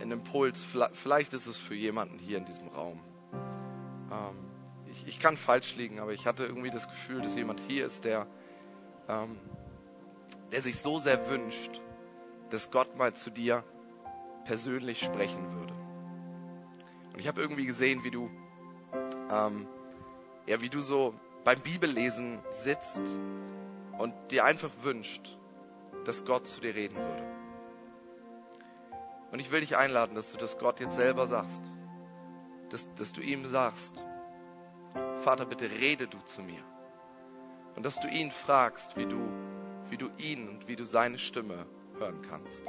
einen 0.00 0.12
Impuls, 0.12 0.64
vielleicht 0.92 1.32
ist 1.32 1.48
es 1.48 1.56
für 1.56 1.74
jemanden 1.74 2.20
hier 2.20 2.38
in 2.38 2.44
diesem 2.44 2.68
Raum. 2.68 3.00
Ähm, 4.12 4.36
ich, 4.86 5.08
ich, 5.08 5.18
kann 5.18 5.36
falsch 5.36 5.74
liegen, 5.74 5.98
aber 5.98 6.12
ich 6.12 6.24
hatte 6.24 6.44
irgendwie 6.44 6.70
das 6.70 6.88
Gefühl, 6.88 7.20
dass 7.20 7.34
jemand 7.34 7.58
hier 7.66 7.84
ist, 7.84 8.04
der, 8.04 8.28
ähm, 9.08 9.38
der 10.52 10.60
sich 10.60 10.78
so 10.78 11.00
sehr 11.00 11.28
wünscht, 11.28 11.80
dass 12.50 12.70
Gott 12.70 12.96
mal 12.96 13.12
zu 13.12 13.30
dir 13.30 13.64
persönlich 14.44 15.00
sprechen 15.00 15.52
würde. 15.54 15.74
Und 17.12 17.18
ich 17.18 17.28
habe 17.28 17.40
irgendwie 17.40 17.66
gesehen, 17.66 18.04
wie 18.04 18.10
du, 18.10 18.30
ähm, 19.30 19.66
ja, 20.46 20.60
wie 20.60 20.68
du 20.68 20.80
so 20.80 21.14
beim 21.44 21.60
Bibellesen 21.60 22.40
sitzt 22.50 23.02
und 23.98 24.14
dir 24.30 24.44
einfach 24.44 24.70
wünscht, 24.82 25.36
dass 26.04 26.24
Gott 26.24 26.46
zu 26.48 26.60
dir 26.60 26.74
reden 26.74 26.96
würde. 26.96 27.32
Und 29.30 29.38
ich 29.38 29.50
will 29.50 29.60
dich 29.60 29.76
einladen, 29.76 30.14
dass 30.14 30.30
du 30.30 30.38
das 30.38 30.58
Gott 30.58 30.80
jetzt 30.80 30.96
selber 30.96 31.26
sagst. 31.26 31.62
Dass, 32.70 32.88
dass 32.94 33.12
du 33.12 33.20
ihm 33.20 33.46
sagst, 33.46 34.02
Vater, 35.20 35.46
bitte 35.46 35.70
rede 35.70 36.06
du 36.06 36.18
zu 36.24 36.42
mir. 36.42 36.62
Und 37.76 37.84
dass 37.84 38.00
du 38.00 38.08
ihn 38.08 38.30
fragst, 38.30 38.96
wie 38.96 39.06
du, 39.06 39.20
wie 39.88 39.96
du 39.96 40.10
ihn 40.18 40.48
und 40.48 40.68
wie 40.68 40.76
du 40.76 40.84
seine 40.84 41.18
Stimme 41.18 41.66
hören 41.98 42.20
kannst. 42.28 42.64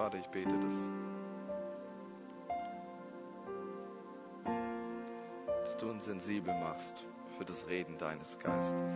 Vater, 0.00 0.16
ich 0.16 0.28
bete 0.28 0.58
das. 0.58 0.74
Dass 5.66 5.76
du 5.76 5.90
uns 5.90 6.06
sensibel 6.06 6.54
machst 6.54 7.04
für 7.36 7.44
das 7.44 7.68
Reden 7.68 7.98
deines 7.98 8.38
Geistes. 8.38 8.94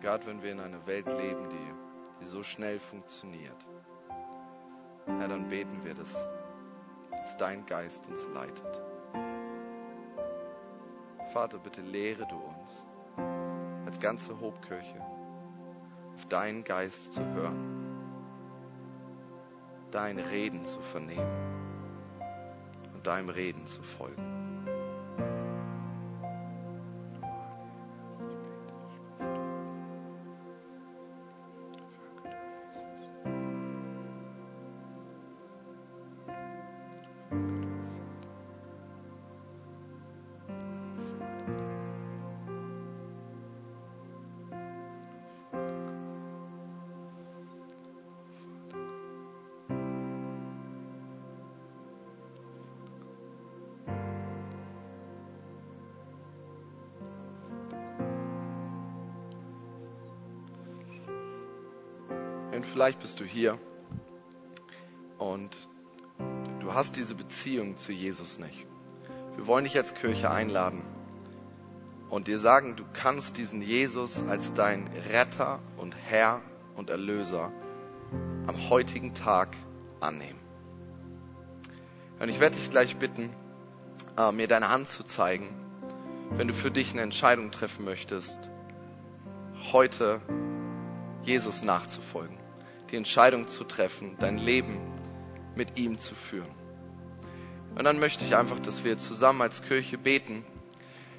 Gerade 0.00 0.26
wenn 0.26 0.42
wir 0.42 0.50
in 0.50 0.58
einer 0.58 0.84
Welt 0.88 1.06
leben, 1.06 1.48
die, 1.50 2.20
die 2.20 2.24
so 2.24 2.42
schnell 2.42 2.80
funktioniert. 2.80 3.64
Herr, 5.06 5.28
dann 5.28 5.48
beten 5.48 5.84
wir 5.84 5.94
das, 5.94 6.12
dass 7.12 7.36
dein 7.36 7.64
Geist 7.64 8.08
uns 8.08 8.26
leitet. 8.34 8.82
Vater, 11.32 11.58
bitte 11.58 11.80
lehre 11.80 12.26
du 12.26 12.38
uns 12.38 12.84
als 13.86 14.00
ganze 14.00 14.40
Hobkirche 14.40 15.00
auf 16.16 16.26
deinen 16.26 16.64
Geist 16.64 17.12
zu 17.12 17.24
hören, 17.24 17.85
dein 19.96 20.18
Reden 20.18 20.66
zu 20.66 20.78
vernehmen 20.78 21.24
und 22.92 23.06
deinem 23.06 23.30
Reden 23.30 23.66
zu 23.66 23.82
folgen. 23.82 24.25
Vielleicht 62.86 63.00
bist 63.00 63.18
du 63.18 63.24
hier 63.24 63.58
und 65.18 65.56
du 66.60 66.72
hast 66.72 66.94
diese 66.94 67.16
Beziehung 67.16 67.76
zu 67.76 67.90
Jesus 67.90 68.38
nicht. 68.38 68.64
Wir 69.34 69.48
wollen 69.48 69.64
dich 69.64 69.76
als 69.76 69.92
Kirche 69.92 70.30
einladen 70.30 70.84
und 72.10 72.28
dir 72.28 72.38
sagen, 72.38 72.76
du 72.76 72.84
kannst 72.92 73.38
diesen 73.38 73.60
Jesus 73.60 74.22
als 74.28 74.54
dein 74.54 74.88
Retter 75.12 75.58
und 75.76 75.96
Herr 75.96 76.42
und 76.76 76.88
Erlöser 76.88 77.50
am 78.46 78.70
heutigen 78.70 79.14
Tag 79.14 79.56
annehmen. 79.98 80.38
Und 82.20 82.28
ich 82.28 82.38
werde 82.38 82.54
dich 82.54 82.70
gleich 82.70 82.96
bitten, 82.98 83.34
äh, 84.16 84.30
mir 84.30 84.46
deine 84.46 84.68
Hand 84.68 84.88
zu 84.88 85.02
zeigen, 85.02 85.48
wenn 86.36 86.46
du 86.46 86.54
für 86.54 86.70
dich 86.70 86.92
eine 86.92 87.02
Entscheidung 87.02 87.50
treffen 87.50 87.84
möchtest, 87.84 88.38
heute 89.72 90.20
Jesus 91.24 91.62
nachzufolgen 91.62 92.45
die 92.90 92.96
Entscheidung 92.96 93.48
zu 93.48 93.64
treffen, 93.64 94.16
dein 94.18 94.38
Leben 94.38 94.78
mit 95.54 95.78
ihm 95.78 95.98
zu 95.98 96.14
führen. 96.14 96.54
Und 97.76 97.84
dann 97.84 97.98
möchte 97.98 98.24
ich 98.24 98.36
einfach, 98.36 98.58
dass 98.60 98.84
wir 98.84 98.98
zusammen 98.98 99.42
als 99.42 99.62
Kirche 99.62 99.98
beten. 99.98 100.44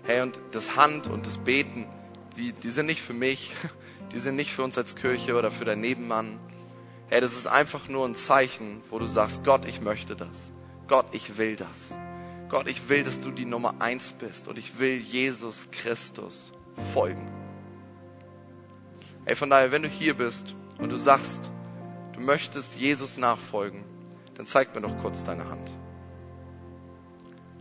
Hey, 0.03 0.22
und 0.22 0.39
das 0.51 0.76
Hand 0.76 1.07
und 1.07 1.28
das 1.28 1.38
Beten, 1.38 1.88
die, 2.38 2.53
die 2.53 2.70
sind 2.70 2.88
nicht 2.88 3.01
für 3.01 3.13
mich, 3.13 3.53
die 4.11 4.20
sind 4.20 4.36
nicht 4.36 4.51
für 4.51 4.63
uns 4.63 4.78
als 4.78 4.95
Kirche 4.95 5.36
oder 5.36 5.51
für 5.51 5.65
deinen 5.65 5.82
Nebenmann. 5.82 6.39
Hey, 7.09 7.22
das 7.22 7.34
ist 7.34 7.47
einfach 7.47 7.88
nur 7.88 8.05
ein 8.05 8.15
Zeichen, 8.15 8.82
wo 8.89 8.99
du 8.99 9.05
sagst, 9.05 9.43
Gott, 9.43 9.65
ich 9.65 9.82
möchte 9.82 10.15
das. 10.15 10.51
Gott, 10.88 11.05
ich 11.11 11.38
will 11.38 11.55
das. 11.55 11.93
Gott, 12.49 12.68
ich 12.68 12.88
will, 12.89 13.03
dass 13.03 13.20
du 13.20 13.32
die 13.32 13.45
Nummer 13.45 13.76
eins 13.80 14.13
bist 14.13 14.47
und 14.47 14.57
ich 14.57 14.80
will 14.80 14.97
Jesus 14.97 15.68
Christus 15.72 16.53
folgen. 16.93 17.30
Hey, 19.26 19.36
von 19.36 19.49
daher, 19.49 19.72
wenn 19.72 19.84
du 19.84 19.89
hier 19.89 20.13
bist 20.13 20.55
und 20.78 20.89
du 20.89 20.97
sagst, 20.97 21.51
du 22.18 22.24
möchtest 22.24 22.76
Jesus 22.76 23.18
nachfolgen, 23.18 23.86
dann 24.36 24.47
zeig 24.47 24.76
mir 24.76 24.82
doch 24.82 24.97
kurz 24.99 25.24
deine 25.24 25.49
Hand. 25.49 25.72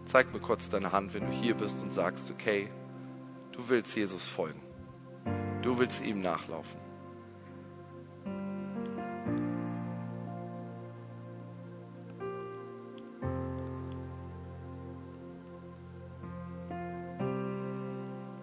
Zeig 0.06 0.32
mir 0.32 0.40
kurz 0.40 0.68
deine 0.68 0.92
Hand, 0.92 1.14
wenn 1.14 1.26
du 1.26 1.32
hier 1.32 1.54
bist 1.54 1.80
und 1.82 1.92
sagst, 1.92 2.30
okay, 2.30 2.68
du 3.52 3.68
willst 3.68 3.94
Jesus 3.96 4.22
folgen. 4.22 4.60
Du 5.62 5.78
willst 5.78 6.04
ihm 6.04 6.20
nachlaufen. 6.22 6.80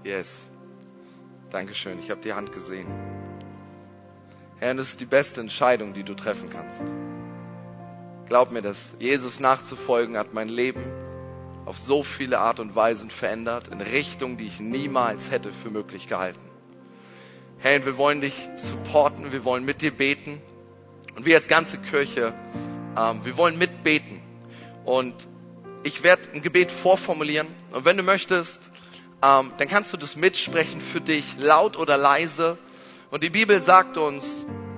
Yes. 0.03 0.45
Dankeschön. 1.49 1.97
Ich 1.99 2.11
habe 2.11 2.21
die 2.21 2.33
Hand 2.33 2.51
gesehen. 2.51 3.12
Herr, 4.63 4.73
das 4.75 4.91
ist 4.91 5.01
die 5.01 5.05
beste 5.05 5.41
Entscheidung, 5.41 5.93
die 5.93 6.03
du 6.03 6.13
treffen 6.13 6.49
kannst. 6.49 6.81
Glaub 8.29 8.49
mir 8.53 8.61
das. 8.61 8.93
Jesus 8.97 9.41
nachzufolgen 9.41 10.17
hat 10.17 10.33
mein 10.33 10.47
Leben 10.47 10.81
auf 11.65 11.77
so 11.77 12.01
viele 12.01 12.39
Art 12.39 12.61
und 12.61 12.73
Weisen 12.73 13.09
verändert, 13.09 13.67
in 13.67 13.81
Richtungen, 13.81 14.37
die 14.37 14.45
ich 14.45 14.61
niemals 14.61 15.31
hätte 15.31 15.51
für 15.51 15.69
möglich 15.69 16.07
gehalten. 16.07 16.39
Herr, 17.57 17.85
wir 17.85 17.97
wollen 17.97 18.21
dich 18.21 18.47
supporten, 18.55 19.33
wir 19.33 19.43
wollen 19.43 19.65
mit 19.65 19.81
dir 19.81 19.91
beten. 19.91 20.41
Und 21.17 21.25
wir 21.25 21.35
als 21.35 21.49
ganze 21.49 21.77
Kirche, 21.77 22.33
ähm, 22.97 23.25
wir 23.25 23.35
wollen 23.35 23.57
mitbeten. 23.57 24.21
Und 24.85 25.27
ich 25.83 26.03
werde 26.03 26.21
ein 26.33 26.41
Gebet 26.41 26.71
vorformulieren. 26.71 27.47
Und 27.71 27.83
wenn 27.83 27.97
du 27.97 28.03
möchtest, 28.03 28.61
ähm, 29.21 29.51
dann 29.57 29.67
kannst 29.67 29.91
du 29.91 29.97
das 29.97 30.15
mitsprechen 30.15 30.79
für 30.79 31.01
dich, 31.01 31.35
laut 31.37 31.77
oder 31.77 31.97
leise. 31.97 32.57
Und 33.13 33.21
die 33.21 33.29
Bibel 33.29 33.61
sagt 33.61 33.95
uns, 33.95 34.23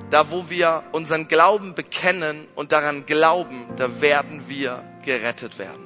da 0.10 0.30
wo 0.30 0.50
wir 0.50 0.84
unseren 0.92 1.30
Glauben 1.30 1.74
bekennen 1.74 2.50
und 2.56 2.74
daran 2.74 3.06
glauben, 3.06 3.70
da 3.78 4.02
werden 4.02 4.50
wir 4.50 4.84
gerettet 5.06 5.58
werden. 5.58 5.86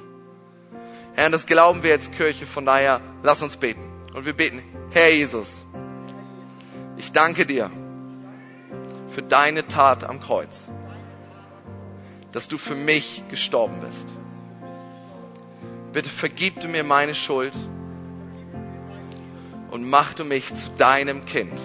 Herr, 1.14 1.26
und 1.26 1.32
das 1.32 1.46
glauben 1.46 1.84
wir 1.84 1.92
als 1.92 2.10
Kirche, 2.10 2.46
von 2.46 2.66
daher 2.66 3.00
lass 3.22 3.40
uns 3.40 3.56
beten. 3.56 3.86
Und 4.14 4.26
wir 4.26 4.32
beten, 4.32 4.64
Herr 4.90 5.14
Jesus, 5.14 5.64
ich 6.96 7.12
danke 7.12 7.46
dir 7.46 7.70
für 9.10 9.22
deine 9.22 9.68
Tat 9.68 10.02
am 10.02 10.20
Kreuz, 10.20 10.66
dass 12.32 12.48
du 12.48 12.58
für 12.58 12.74
mich 12.74 13.22
gestorben 13.30 13.78
bist. 13.78 14.08
Bitte 15.92 16.08
vergib 16.08 16.58
du 16.58 16.66
mir 16.66 16.82
meine 16.82 17.14
Schuld 17.14 17.54
und 19.70 19.88
mach 19.88 20.14
du 20.14 20.24
mich 20.24 20.52
zu 20.52 20.70
deinem 20.70 21.24
Kind. 21.26 21.56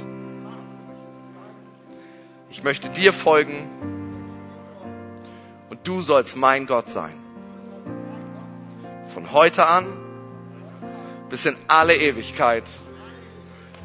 Ich 2.55 2.63
möchte 2.63 2.87
dir 2.87 3.11
folgen 3.11 3.67
und 5.69 5.79
du 5.83 6.01
sollst 6.01 6.37
mein 6.37 6.67
Gott 6.67 6.89
sein. 6.89 7.13
Von 9.13 9.33
heute 9.33 9.67
an 9.67 9.85
bis 11.29 11.45
in 11.45 11.57
alle 11.67 11.97
Ewigkeit 11.97 12.63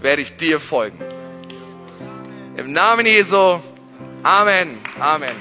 werde 0.00 0.22
ich 0.22 0.36
dir 0.36 0.60
folgen. 0.60 1.00
Im 2.56 2.72
Namen 2.72 3.06
Jesu. 3.06 3.58
Amen. 4.22 4.78
Amen. 5.00 5.34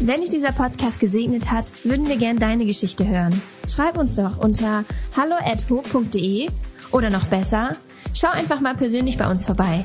Wenn 0.00 0.20
dich 0.20 0.30
dieser 0.30 0.50
Podcast 0.50 0.98
gesegnet 0.98 1.48
hat, 1.52 1.84
würden 1.84 2.08
wir 2.08 2.16
gern 2.16 2.40
deine 2.40 2.64
Geschichte 2.64 3.06
hören. 3.06 3.40
Schreib 3.72 3.96
uns 3.96 4.16
doch 4.16 4.38
unter 4.38 4.84
hallo@ho.de 5.16 6.48
oder 6.90 7.08
noch 7.08 7.26
besser, 7.26 7.76
schau 8.14 8.30
einfach 8.30 8.60
mal 8.60 8.74
persönlich 8.74 9.16
bei 9.16 9.30
uns 9.30 9.46
vorbei. 9.46 9.84